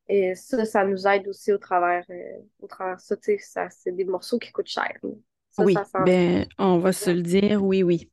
[0.09, 3.39] et ça, ça nous aide aussi au travers, euh, au travers de ça, tu sais,
[3.39, 4.93] ça, c'est des morceaux qui coûtent cher.
[5.51, 8.11] Ça, Oui, ça ben, on va se le dire, oui, oui.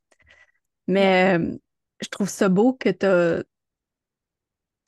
[0.88, 1.56] Mais euh,
[2.02, 3.42] je trouve ça beau que tu as,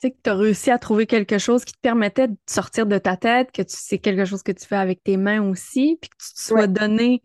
[0.01, 3.17] sais, que tu réussi à trouver quelque chose qui te permettait de sortir de ta
[3.17, 6.15] tête, que tu c'est quelque chose que tu fais avec tes mains aussi, puis que
[6.17, 6.67] tu te sois Ouais.
[6.67, 7.21] donné,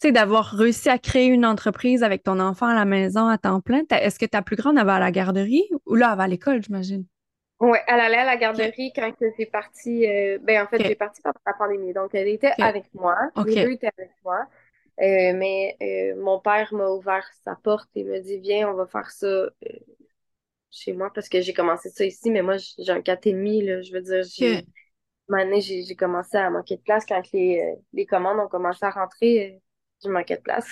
[0.00, 3.38] tu sais, d'avoir réussi à créer une entreprise avec ton enfant à la maison à
[3.38, 3.82] temps plein.
[3.90, 6.28] Est-ce que ta plus grande, elle va à la garderie ou là, elle va à
[6.28, 7.06] l'école, j'imagine?
[7.60, 10.06] Ouais, elle allait à la garderie quand j'ai parti.
[10.06, 10.86] euh, ben, en fait, Ok.
[10.86, 11.92] j'ai parti pendant la pandémie.
[11.92, 13.16] Donc, elle était avec moi.
[13.42, 14.46] Les deux étaient avec moi.
[15.00, 18.86] Euh, mais euh, mon père m'a ouvert sa porte et m'a dit, viens, on va
[18.86, 19.50] faire ça euh,
[20.74, 22.30] chez moi parce que j'ai commencé ça ici.
[22.30, 23.82] Mais moi, j'ai un 4,5, là.
[23.82, 24.64] Je veux dire, j'ai, Ok.
[25.28, 28.84] une année, j'ai commencé à manquer de place quand les, euh, les commandes ont commencé
[28.84, 29.54] à rentrer.
[29.56, 29.58] euh,
[30.02, 30.66] j'ai manqué de place.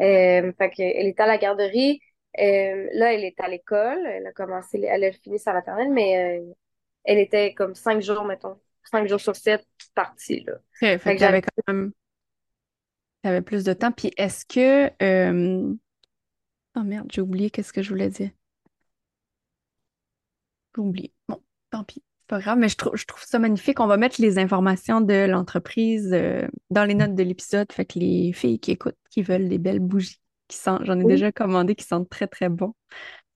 [0.00, 2.00] Euh, fait elle était à la garderie.
[2.40, 4.04] Euh, là, elle est à l'école.
[4.06, 6.52] Elle a commencé, elle a fini sa maternelle, mais euh,
[7.04, 8.60] elle était comme cinq jours, mettons.
[8.90, 10.54] Cinq jours sur sept partie, là.
[10.72, 11.92] Fait Fait que j'avais quand même,
[13.22, 13.92] t'avais plus de temps.
[13.92, 14.90] Puis est-ce que,
[16.76, 18.30] oh merde, j'ai oublié qu'est-ce que je voulais dire.
[20.76, 21.12] J'ai oublié.
[21.28, 22.02] Bon, tant pis.
[22.20, 23.80] C'est pas grave, mais je trouve, je trouve ça magnifique.
[23.80, 27.70] On va mettre les informations de l'entreprise euh, dans les notes de l'épisode.
[27.72, 31.04] Fait que les filles qui écoutent, qui veulent des belles bougies, qui sentent, j'en ai
[31.04, 31.12] Oui.
[31.14, 32.74] déjà commandé, qui sentent très, très bon.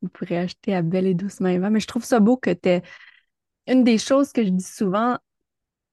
[0.03, 1.71] Vous pourrez acheter à Belle et Douce Maëva.
[1.71, 2.83] Mais je trouve ça beau que t'aies
[3.67, 5.17] une des choses que je dis souvent,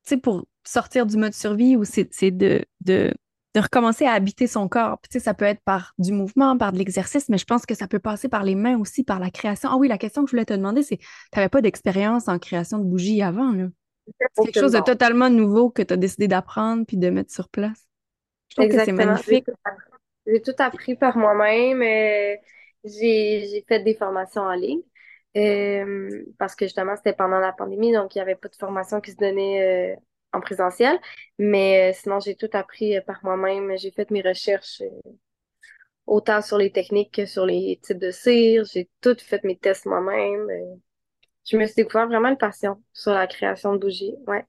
[0.06, 3.14] tu sais, pour sortir du mode survie, ou c'est c'est de, de,
[3.54, 5.00] de recommencer à habiter son corps.
[5.02, 7.66] Puis, tu sais, ça peut être par du mouvement, par de l'exercice, mais je pense
[7.66, 9.70] que ça peut passer par les mains aussi, par la création.
[9.72, 12.40] Ah oui, la question que je voulais te demander, c'est, tu n'avais pas d'expérience en
[12.40, 13.68] création de bougies avant, là?
[14.34, 17.48] C'est quelque chose de totalement nouveau que tu as décidé d'apprendre puis de mettre sur
[17.48, 17.88] place.
[18.50, 19.46] Je trouve que c'est magnifique.
[19.46, 19.84] tout appris.
[20.26, 21.82] J'ai tout appris par moi-même.
[21.82, 22.36] euh,
[22.84, 24.82] j'ai, j'ai fait des formations en ligne.
[25.38, 29.02] euh, parce que justement, c'était pendant la pandémie, donc il n'y avait pas de formation
[29.02, 30.00] qui se donnait euh,
[30.34, 31.00] en présentiel.
[31.40, 33.78] Mais euh, sinon, j'ai tout appris par moi-même.
[33.78, 34.82] J'ai fait mes recherches
[36.06, 38.66] autant sur les techniques que sur les types de cire.
[38.66, 40.48] J'ai tout fait mes tests moi-même.
[41.46, 44.16] Je me suis découvert vraiment une passion sur la création de bougies.
[44.28, 44.46] Ouais.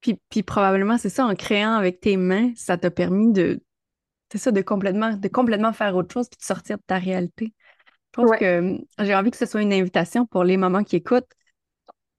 [0.00, 3.60] Puis, puis probablement, c'est ça, en créant avec tes mains, ça t'a permis de,
[4.30, 7.52] c'est ça, de complètement, de complètement faire autre chose puis de sortir de ta réalité.
[8.14, 10.96] Je trouve que hum, j'ai envie que ce soit une invitation pour les mamans qui
[10.96, 11.28] écoutent.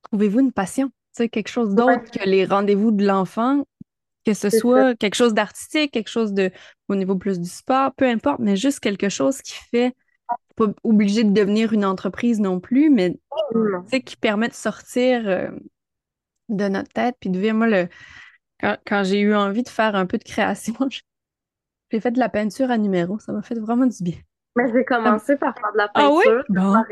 [0.03, 0.91] Trouvez-vous une passion,
[1.27, 3.65] quelque chose d'autre que les rendez-vous de l'enfant,
[4.25, 6.51] que ce soit quelque chose d'artistique, quelque chose de
[6.87, 9.95] au niveau plus du sport, peu importe, mais juste quelque chose qui fait
[10.55, 13.17] pas obligé de devenir une entreprise non plus, mais
[14.05, 15.49] qui permet de sortir euh,
[16.49, 17.55] de notre tête puis de vivre.
[17.55, 17.87] Moi, le,
[18.85, 20.75] quand, j'ai eu envie de faire un peu de création,
[21.91, 23.19] j'ai fait de la peinture à numéro.
[23.19, 24.17] Ça m'a fait vraiment du bien.
[24.55, 26.43] Mais j'ai commencé par faire de la ah peinture.
[26.57, 26.83] Ah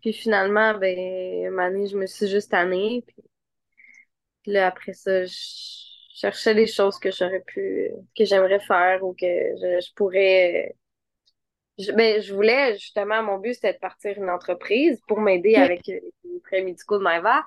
[0.00, 3.04] Puis finalement, ben, année, je me suis juste tannée.
[3.06, 3.24] Puis
[4.46, 5.32] là, après ça, je
[6.14, 10.74] cherchais des choses que j'aurais pu, que j'aimerais faire ou que je, pourrais.
[11.78, 15.86] Je, ben, je voulais, justement, mon but, c'était de partir une entreprise pour m'aider avec
[15.86, 16.02] les
[16.44, 17.42] prêts médicaux de Maeva.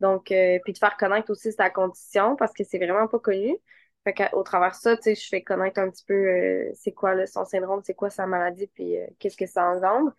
[0.00, 3.56] Donc, euh, puis de faire connaître aussi sa condition parce que c'est vraiment pas connu.
[4.04, 6.92] Fait qu'au travers de ça, tu sais, je fais connaître un petit peu euh, c'est
[6.92, 10.12] quoi le, son syndrome, c'est quoi sa maladie, puis euh, qu'est-ce que ça engendre.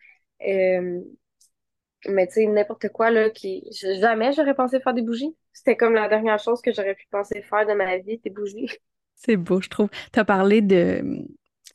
[2.08, 3.64] Mais tu sais, n'importe quoi, là, qui.
[4.00, 5.36] Jamais j'aurais pensé faire des bougies.
[5.54, 8.70] C'était comme la dernière chose que j'aurais pu penser faire de ma vie, des bougies.
[9.16, 9.90] C'est beau, je trouve.
[10.14, 11.04] Tu as parlé de.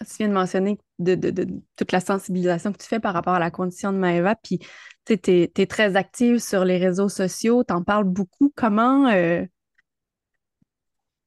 [0.00, 3.34] Tu viens de mentionner de, de, de, toute la sensibilisation que tu fais par rapport
[3.34, 4.58] à la condition de Maëva, puis
[5.04, 8.52] tu es, très active sur les réseaux sociaux, tu en parles beaucoup.
[8.56, 9.44] Comment euh,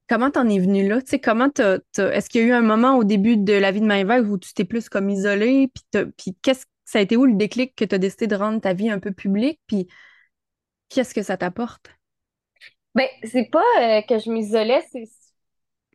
[0.09, 0.99] comment t'en es venue là?
[1.23, 4.21] comment est-ce qu'il y a eu un moment au début de la vie de Maëva
[4.21, 5.71] où tu t'es plus comme isolée?
[5.73, 8.61] Puis, puis qu'est-ce ça a été où le déclic que tu as décidé de rendre
[8.61, 9.59] ta vie un peu publique?
[9.67, 9.89] Puis
[10.87, 11.91] qu'est-ce que ça t'apporte?
[12.95, 15.03] Ben, c'est pas euh, que je m'isolais, c'est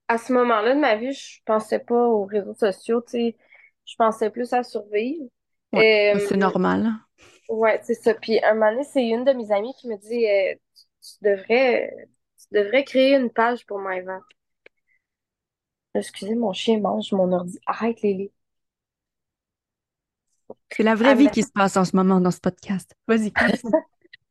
[0.07, 3.37] à ce moment-là de ma vie, je pensais pas aux réseaux sociaux, tu sais,
[3.87, 5.25] je pensais plus à survivre.
[5.73, 6.93] Ouais, c'est normal.
[7.49, 8.13] Ouais, c'est ça.
[8.13, 10.55] Puis un moment donné, c'est une de mes amies qui me dit euh,
[11.01, 11.91] tu, devrais
[12.39, 14.21] tu devrais créer une page pour Maëva.
[15.95, 17.59] Excusez, mon chien mange mon ordi.
[17.65, 18.31] Arrête, Lily.
[20.75, 22.95] C'est la vraie vie qui se passe en ce moment dans ce podcast.
[23.07, 23.33] Vas-y.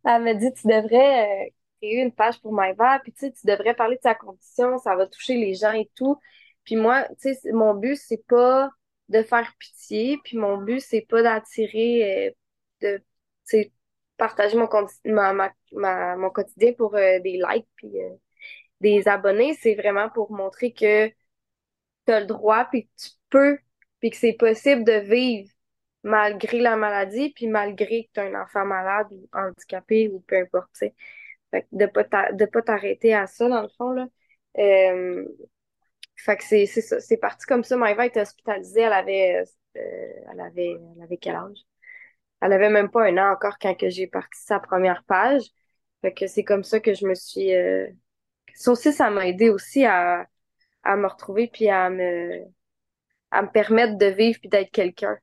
[0.04, 1.50] Elle me dit tu devrais euh,
[1.82, 4.96] créer une page pour Maëva, puis tu sais, tu devrais parler de sa condition, ça
[4.96, 6.18] va toucher les gens et tout.
[6.64, 8.70] Puis moi, tu sais, mon but, c'est pas
[9.10, 12.34] de faire pitié, puis mon but, c'est pas d'attirer,
[12.82, 13.00] euh,
[13.52, 13.70] de
[14.18, 14.70] partager mon,
[15.06, 17.92] ma, mon quotidien pour euh, des likes puis
[18.80, 19.54] des abonnés.
[19.62, 23.60] C'est vraiment pour montrer que tu as le droit, puis que tu peux,
[24.00, 25.52] puis que c'est possible de vivre
[26.04, 30.38] malgré la maladie, puis malgré que tu as un enfant malade ou handicapé ou peu
[30.38, 30.70] importe.
[31.52, 33.92] Fait de pas de pas t'arrêter à ça, dans le fond.
[33.92, 34.08] Là.
[34.58, 35.26] Euh,
[36.16, 37.00] fait que c'est ça.
[37.00, 37.78] C'est parti comme ça.
[37.78, 38.82] Maëva était hospitalisée.
[38.82, 39.44] Elle avait,
[39.76, 41.58] elle avait, elle avait quel âge?
[42.42, 45.44] Elle avait même pas un an encore quand que j'ai parti sa première page.
[46.02, 47.54] Fait que c'est comme ça que je me suis.
[47.56, 47.88] Euh...
[48.56, 50.28] Ça aussi, ça m'a aidé aussi à,
[50.84, 52.42] à me retrouver puis à me
[53.32, 55.18] à me permettre de vivre puis d'être quelqu'un.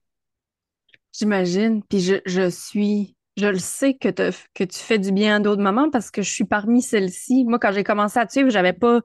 [1.19, 1.83] J'imagine.
[1.83, 3.17] Puis je, je suis.
[3.37, 6.31] Je le sais que, que tu fais du bien à d'autres mamans parce que je
[6.31, 7.45] suis parmi celles-ci.
[7.45, 9.01] Moi, quand j'ai commencé à te suivre, j'avais pas.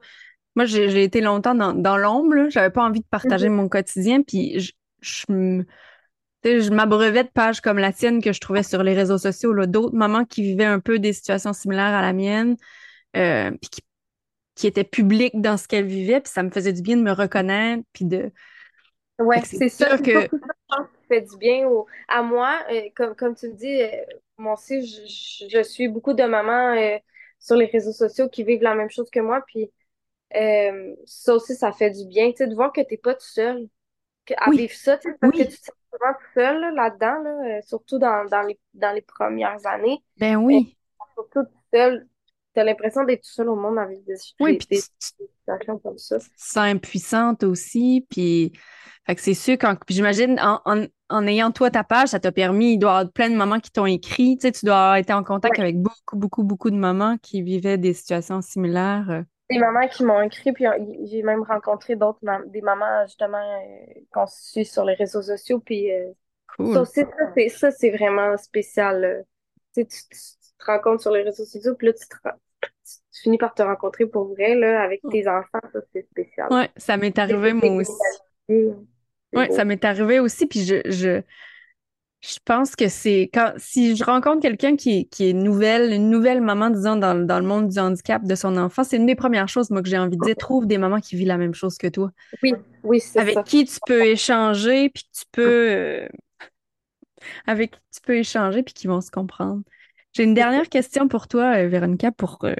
[0.56, 2.48] Moi, j'ai été longtemps dans, dans l'ombre.
[2.48, 3.52] J'avais pas envie de partager mm-hmm.
[3.52, 4.22] mon quotidien.
[4.22, 5.62] Puis je, je,
[6.44, 9.96] je m'abreuvais de pages comme la tienne que je trouvais sur les réseaux sociaux, d'autres
[9.96, 12.56] mamans qui vivaient un peu des situations similaires à la mienne,
[13.16, 13.80] euh, puis qui,
[14.54, 17.12] qui étaient publiques dans ce qu'elles vivaient, puis ça me faisait du bien de me
[17.12, 18.30] reconnaître, puis de...
[19.18, 20.28] Ouais, c'est sûr que...
[21.08, 21.68] Fait du bien
[22.08, 22.60] à moi.
[22.70, 23.88] Euh, comme, comme tu le dis, euh,
[24.38, 26.74] moi aussi, je, je, suis beaucoup de mamans
[27.38, 29.70] sur les réseaux sociaux qui vivent la même chose que moi, puis
[31.06, 33.68] ça aussi, ça fait du bien, tu sais, de voir que t'es pas tout seul
[34.36, 37.98] à vivre ça, tu sais, parce que tu te souvent seul là-dedans, là, euh, surtout
[37.98, 40.02] dans, dans, les, dans les premières années.
[40.16, 40.76] Ben oui.
[41.14, 42.06] surtout tout seul.
[42.54, 46.18] Tu as l'impression d'être tout seul au monde avec des, oui, des, situations comme ça.
[46.18, 48.52] Tu sens impuissante aussi, puis
[49.06, 52.32] fait que c'est sûr, quand j'imagine, en, en, en, ayant toi ta page, ça t'a
[52.32, 54.76] permis, il doit y avoir plein de mamans qui t'ont écrit, tu sais, tu dois
[54.76, 59.06] avoir été en contact avec beaucoup, beaucoup, beaucoup de mamans qui vivaient des situations similaires.
[59.10, 60.64] Euh des mamans qui m'ont écrit, puis
[61.04, 65.92] j'ai même rencontré d'autres des mamans justement euh, qu'on suit sur les réseaux sociaux, puis
[65.92, 66.12] euh,
[67.48, 69.24] ça c'est vraiment spécial.
[69.74, 72.06] Tu, tu, te rencontres sur les réseaux sociaux, puis là tu,
[73.14, 76.48] tu, finis par te rencontrer pour vrai là, avec tes enfants, ça c'est spécial.
[76.50, 77.92] Ouais, ça m'est arrivé moi aussi.
[78.48, 81.22] Ouais, ça m'est arrivé aussi, puis je, je
[82.20, 86.08] Je pense que c'est quand si je rencontre quelqu'un qui est, qui est nouvelle, une
[86.08, 89.14] nouvelle maman, disons, dans, dans le monde du handicap de son enfant, c'est une des
[89.14, 90.36] premières choses, moi, que j'ai envie de dire.
[90.36, 92.10] Trouve des mamans qui vivent la même chose que toi.
[92.42, 93.42] Oui, oui, c'est Avec ça.
[93.42, 96.08] qui tu peux échanger, puis tu peux euh,
[97.46, 99.62] avec qui tu peux échanger, puis qui vont se comprendre.
[100.12, 102.54] J'ai une dernière question pour toi, euh, Véronica, pour euh,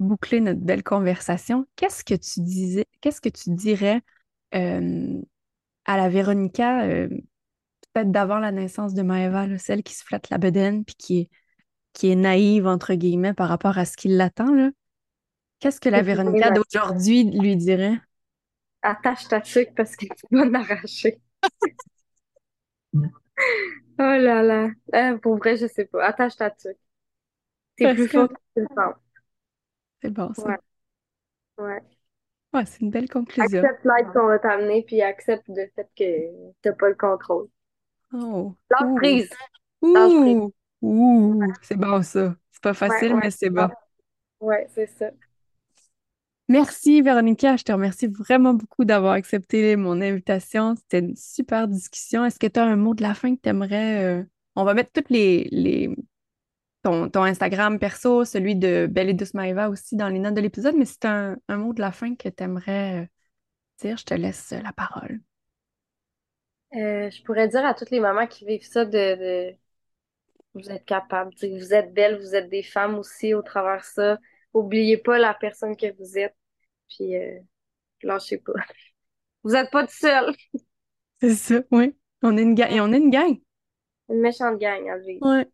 [0.00, 1.66] boucler notre belle conversation.
[1.76, 4.02] Qu'est-ce que tu disais, qu'est-ce que tu dirais
[4.54, 5.20] euh,
[5.86, 7.08] à la Véronica, euh,
[7.92, 11.18] peut-être d'avant la naissance de Maëva, là, celle qui se flatte la bedaine puis qui
[11.20, 11.30] est,
[11.92, 14.70] qui est naïve, entre guillemets, par rapport à ce qui l'attend, là?
[15.60, 17.98] Qu'est-ce que la C'est Véronica d'aujourd'hui lui dirait?
[18.82, 21.20] Attache ta tuque parce que tu vas l'arracher.
[23.98, 24.68] Oh là là.
[24.94, 26.04] Euh, pour vrai, je sais pas.
[26.06, 26.76] Attache ta tuque.
[27.78, 28.94] Parce plus que- fort que tu le penses.
[30.02, 30.48] C'est bon, ça.
[30.48, 30.56] Ouais.
[31.58, 31.82] Ouais.
[32.52, 33.62] Ouais, c'est une belle conclusion.
[33.62, 37.48] Accepte l'aide qu'on va t'amener, puis accepte le fait que t'as pas le contrôle.
[38.12, 38.54] Oh.
[38.70, 38.94] Lâche Ouh.
[38.96, 39.30] prise.
[40.80, 41.42] Ouh.
[41.62, 42.36] C'est bon, ça.
[42.50, 43.20] C'est pas facile, ouais.
[43.24, 43.68] mais c'est bon.
[44.40, 45.10] Ouais, c'est ça.
[46.48, 47.56] Merci, Véronica.
[47.56, 50.76] Je te remercie vraiment beaucoup d'avoir accepté mon invitation.
[50.76, 52.24] C'était une super discussion.
[52.24, 54.24] Est-ce que tu as un mot de la fin que tu aimerais...
[54.54, 55.94] On va mettre toutes les, les...
[56.86, 60.40] Ton, ton Instagram perso, celui de Belle et Douce Maëva aussi dans les notes de
[60.40, 63.10] l'épisode, mais si tu un, un mot de la fin que tu aimerais
[63.80, 65.20] dire, je te laisse la parole.
[66.76, 69.56] Euh, je pourrais dire à toutes les mamans qui vivent ça de, de...
[70.54, 74.18] vous êtes capables, vous êtes belles, vous êtes des femmes aussi au travers de ça.
[74.54, 76.36] Oubliez pas la personne que vous êtes,
[76.88, 77.40] puis euh,
[78.02, 78.52] lâchez pas.
[79.44, 80.34] Vous êtes pas tout seul.
[81.20, 81.96] C'est ça, oui.
[82.22, 82.70] On est une gang.
[82.70, 83.38] Et on est une gang.
[84.08, 85.26] Une méchante gang à vivre.
[85.26, 85.46] Ouais.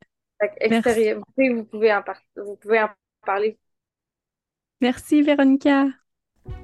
[0.61, 2.89] Extérieur, vous pouvez, vous pouvez en par- vous pouvez en
[3.25, 3.59] parler.
[4.81, 5.87] Merci, Véronica.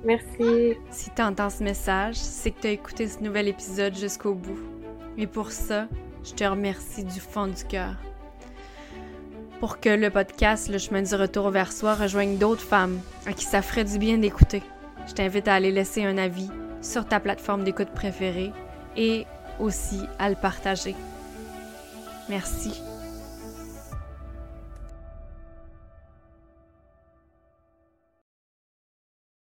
[0.05, 0.74] Merci.
[0.91, 4.59] Si tu entends ce message, c'est que tu as écouté ce nouvel épisode jusqu'au bout.
[5.16, 5.87] Et pour ça,
[6.24, 7.95] je te remercie du fond du cœur.
[9.61, 13.45] Pour que le podcast Le chemin du retour vers soi rejoigne d'autres femmes à qui
[13.45, 14.62] ça ferait du bien d'écouter,
[15.07, 16.49] je t'invite à aller laisser un avis
[16.83, 18.53] sur ta plateforme d'écoute préférée
[18.97, 19.26] et
[19.59, 20.95] aussi à le partager.
[22.29, 22.81] Merci